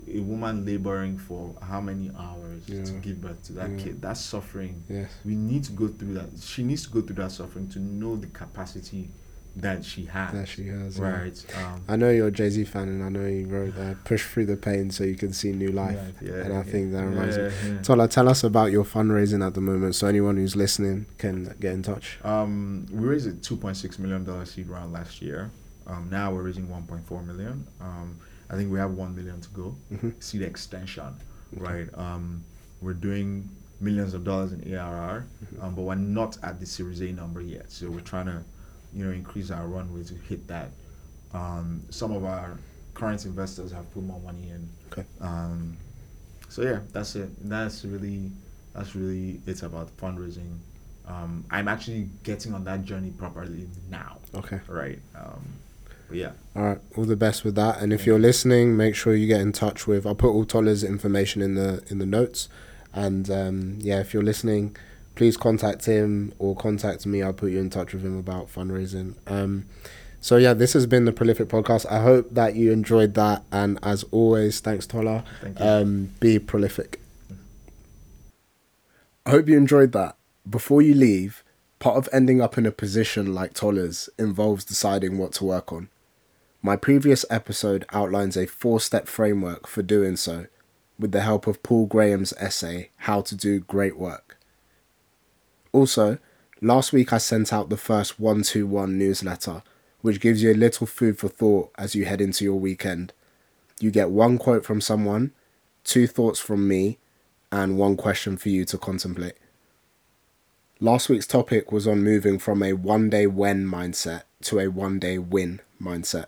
a 0.08 0.18
woman 0.18 0.66
laboring 0.66 1.16
for 1.16 1.54
how 1.62 1.80
many 1.80 2.10
hours 2.18 2.66
to 2.66 2.92
give 3.00 3.20
birth 3.20 3.40
to 3.44 3.52
that 3.52 3.70
Yeah. 3.70 3.76
kid. 3.84 4.02
That's 4.02 4.20
suffering. 4.20 4.82
Yes. 4.88 5.12
We 5.24 5.36
need 5.36 5.62
to 5.64 5.72
go 5.72 5.86
through 5.86 6.14
that. 6.14 6.30
She 6.40 6.64
needs 6.64 6.82
to 6.86 6.90
go 6.90 7.00
through 7.00 7.16
that 7.22 7.30
suffering 7.30 7.68
to 7.68 7.78
know 7.78 8.16
the 8.16 8.26
capacity 8.26 9.08
that 9.56 9.84
she 9.84 10.04
has. 10.06 10.32
That 10.32 10.48
she 10.48 10.66
has. 10.68 10.98
yeah. 10.98 11.04
right. 11.20 11.46
Um, 11.56 11.82
I 11.88 11.96
know 11.96 12.10
you're 12.10 12.26
a 12.28 12.30
Jay 12.32 12.50
Z 12.50 12.64
fan, 12.64 12.88
and 12.88 13.02
I 13.04 13.08
know 13.08 13.26
you 13.26 13.46
wrote 13.46 13.76
uh, 13.78 13.94
"Push 14.04 14.24
Through 14.26 14.46
the 14.46 14.56
Pain 14.56 14.90
so 14.90 15.04
you 15.04 15.14
can 15.14 15.32
see 15.32 15.52
new 15.52 15.70
life." 15.70 15.98
yeah, 16.20 16.32
and 16.34 16.52
I 16.54 16.62
think 16.62 16.92
that 16.92 16.98
yeah, 16.98 17.04
reminds 17.04 17.38
me. 17.38 17.50
yeah. 17.74 17.82
Tola, 17.82 18.08
tell 18.08 18.28
us 18.28 18.42
about 18.44 18.72
your 18.72 18.84
fundraising 18.84 19.46
at 19.46 19.54
the 19.54 19.60
moment, 19.60 19.94
so 19.94 20.06
anyone 20.08 20.36
who's 20.36 20.56
listening 20.56 21.06
can 21.18 21.54
get 21.60 21.72
in 21.72 21.82
touch. 21.82 22.18
Um, 22.24 22.86
we 22.90 23.06
raised 23.06 23.26
a 23.28 23.32
two 23.32 23.56
point 23.56 23.76
six 23.76 23.98
million 23.98 24.24
dollar 24.24 24.44
seed 24.44 24.66
round 24.68 24.92
last 24.92 25.22
year. 25.22 25.50
Um, 25.86 26.08
now 26.10 26.32
we're 26.32 26.42
raising 26.42 26.68
one 26.68 26.84
point 26.84 27.06
four 27.06 27.22
million. 27.22 27.66
Um, 27.80 28.18
I 28.50 28.56
think 28.56 28.72
we 28.72 28.78
have 28.78 28.92
one 28.92 29.14
million 29.14 29.40
to 29.40 29.48
go. 29.50 29.74
hmm 30.00 30.10
Seed 30.20 30.42
extension, 30.42 31.14
Okay. 31.56 31.62
right? 31.64 31.88
Um, 31.94 32.42
we're 32.80 32.92
doing 32.94 33.48
millions 33.80 34.14
of 34.14 34.24
dollars 34.24 34.52
in 34.52 34.60
ARR, 34.74 35.26
Mhm. 35.44 35.62
um, 35.62 35.74
but 35.74 35.82
we're 35.82 35.94
not 35.94 36.38
at 36.42 36.58
the 36.60 36.66
Series 36.66 37.00
A 37.00 37.12
number 37.12 37.40
yet. 37.40 37.70
So 37.70 37.90
we're 37.90 38.00
trying 38.00 38.26
to 38.26 38.42
you 38.94 39.04
know 39.04 39.10
increase 39.10 39.50
our 39.50 39.66
runway 39.66 40.04
to 40.04 40.14
hit 40.14 40.46
that. 40.48 40.70
Um, 41.32 41.82
some 41.90 42.12
of 42.12 42.24
our 42.24 42.58
current 42.94 43.24
investors 43.24 43.72
have 43.72 43.92
put 43.92 44.04
more 44.04 44.20
money 44.20 44.50
in. 44.50 44.68
Okay. 44.92 45.04
Um, 45.20 45.76
so 46.48 46.62
yeah, 46.62 46.80
that's 46.92 47.16
it. 47.16 47.30
That's 47.48 47.84
really 47.84 48.30
that's 48.74 48.94
really 48.94 49.40
it's 49.46 49.62
about 49.62 49.96
fundraising. 49.96 50.58
Um, 51.06 51.44
I'm 51.50 51.68
actually 51.68 52.08
getting 52.22 52.54
on 52.54 52.64
that 52.64 52.84
journey 52.84 53.10
properly 53.10 53.66
now. 53.90 54.18
Okay. 54.34 54.60
Right. 54.68 55.00
Um, 55.14 55.44
but 56.08 56.16
yeah. 56.16 56.32
All 56.56 56.62
right. 56.62 56.78
All 56.96 57.04
the 57.04 57.16
best 57.16 57.44
with 57.44 57.56
that. 57.56 57.80
And 57.80 57.92
if 57.92 58.06
you're 58.06 58.18
listening, 58.18 58.76
make 58.76 58.94
sure 58.94 59.14
you 59.14 59.26
get 59.26 59.40
in 59.40 59.52
touch 59.52 59.86
with. 59.86 60.06
I'll 60.06 60.14
put 60.14 60.30
all 60.30 60.44
Tola's 60.44 60.84
information 60.84 61.42
in 61.42 61.54
the 61.56 61.82
in 61.88 61.98
the 61.98 62.06
notes. 62.06 62.48
And 62.92 63.28
um, 63.30 63.78
yeah, 63.80 63.98
if 64.00 64.14
you're 64.14 64.22
listening, 64.22 64.76
please 65.14 65.36
contact 65.36 65.86
him 65.86 66.32
or 66.38 66.56
contact 66.56 67.06
me. 67.06 67.22
I'll 67.22 67.32
put 67.32 67.52
you 67.52 67.60
in 67.60 67.70
touch 67.70 67.92
with 67.92 68.04
him 68.04 68.18
about 68.18 68.52
fundraising. 68.52 69.14
Um, 69.26 69.66
so 70.20 70.36
yeah, 70.36 70.54
this 70.54 70.72
has 70.72 70.86
been 70.86 71.04
the 71.04 71.12
Prolific 71.12 71.48
Podcast. 71.48 71.90
I 71.90 72.00
hope 72.02 72.34
that 72.34 72.54
you 72.54 72.72
enjoyed 72.72 73.14
that. 73.14 73.44
And 73.52 73.78
as 73.82 74.04
always, 74.04 74.60
thanks 74.60 74.86
Tola. 74.86 75.24
Thank 75.42 75.58
you. 75.58 75.64
Um, 75.64 76.10
be 76.18 76.38
prolific. 76.38 77.00
I 79.26 79.30
hope 79.30 79.48
you 79.48 79.56
enjoyed 79.56 79.92
that. 79.92 80.16
Before 80.48 80.82
you 80.82 80.94
leave, 80.94 81.44
part 81.78 81.96
of 81.96 82.08
ending 82.12 82.40
up 82.40 82.58
in 82.58 82.66
a 82.66 82.70
position 82.70 83.34
like 83.34 83.54
Tola's 83.54 84.08
involves 84.18 84.64
deciding 84.64 85.18
what 85.18 85.32
to 85.34 85.44
work 85.44 85.72
on. 85.72 85.88
My 86.62 86.76
previous 86.76 87.26
episode 87.28 87.84
outlines 87.92 88.36
a 88.38 88.46
four 88.46 88.80
step 88.80 89.06
framework 89.06 89.66
for 89.66 89.82
doing 89.82 90.16
so, 90.16 90.46
with 90.98 91.12
the 91.12 91.20
help 91.20 91.46
of 91.46 91.62
Paul 91.62 91.84
Graham's 91.84 92.32
essay, 92.38 92.90
How 92.96 93.20
to 93.20 93.34
Do 93.34 93.60
Great 93.60 93.98
Work. 93.98 94.33
Also, 95.74 96.18
last 96.60 96.92
week 96.92 97.12
I 97.12 97.18
sent 97.18 97.52
out 97.52 97.68
the 97.68 97.76
first 97.76 98.20
121 98.20 98.96
newsletter, 98.96 99.64
which 100.02 100.20
gives 100.20 100.40
you 100.40 100.52
a 100.52 100.54
little 100.54 100.86
food 100.86 101.18
for 101.18 101.26
thought 101.26 101.72
as 101.76 101.96
you 101.96 102.04
head 102.04 102.20
into 102.20 102.44
your 102.44 102.60
weekend. 102.60 103.12
You 103.80 103.90
get 103.90 104.10
one 104.10 104.38
quote 104.38 104.64
from 104.64 104.80
someone, 104.80 105.32
two 105.82 106.06
thoughts 106.06 106.38
from 106.38 106.68
me, 106.68 106.98
and 107.50 107.76
one 107.76 107.96
question 107.96 108.36
for 108.36 108.50
you 108.50 108.64
to 108.66 108.78
contemplate. 108.78 109.34
Last 110.78 111.08
week's 111.08 111.26
topic 111.26 111.72
was 111.72 111.88
on 111.88 112.04
moving 112.04 112.38
from 112.38 112.62
a 112.62 112.74
one 112.74 113.10
day 113.10 113.26
when 113.26 113.66
mindset 113.66 114.22
to 114.42 114.60
a 114.60 114.68
one 114.68 115.00
day 115.00 115.18
win 115.18 115.60
mindset. 115.82 116.26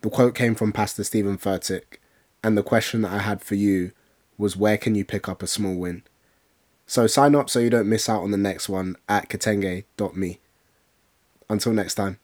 The 0.00 0.10
quote 0.10 0.34
came 0.34 0.56
from 0.56 0.72
Pastor 0.72 1.04
Stephen 1.04 1.38
Furtick, 1.38 1.98
and 2.42 2.58
the 2.58 2.64
question 2.64 3.02
that 3.02 3.12
I 3.12 3.18
had 3.18 3.40
for 3.40 3.54
you 3.54 3.92
was 4.36 4.56
where 4.56 4.78
can 4.78 4.96
you 4.96 5.04
pick 5.04 5.28
up 5.28 5.44
a 5.44 5.46
small 5.46 5.76
win? 5.76 6.02
So 6.86 7.06
sign 7.06 7.34
up 7.34 7.48
so 7.48 7.60
you 7.60 7.70
don't 7.70 7.88
miss 7.88 8.08
out 8.08 8.22
on 8.22 8.30
the 8.30 8.36
next 8.36 8.68
one 8.68 8.96
at 9.08 9.28
katenge.me. 9.28 10.40
Until 11.48 11.72
next 11.72 11.94
time. 11.94 12.18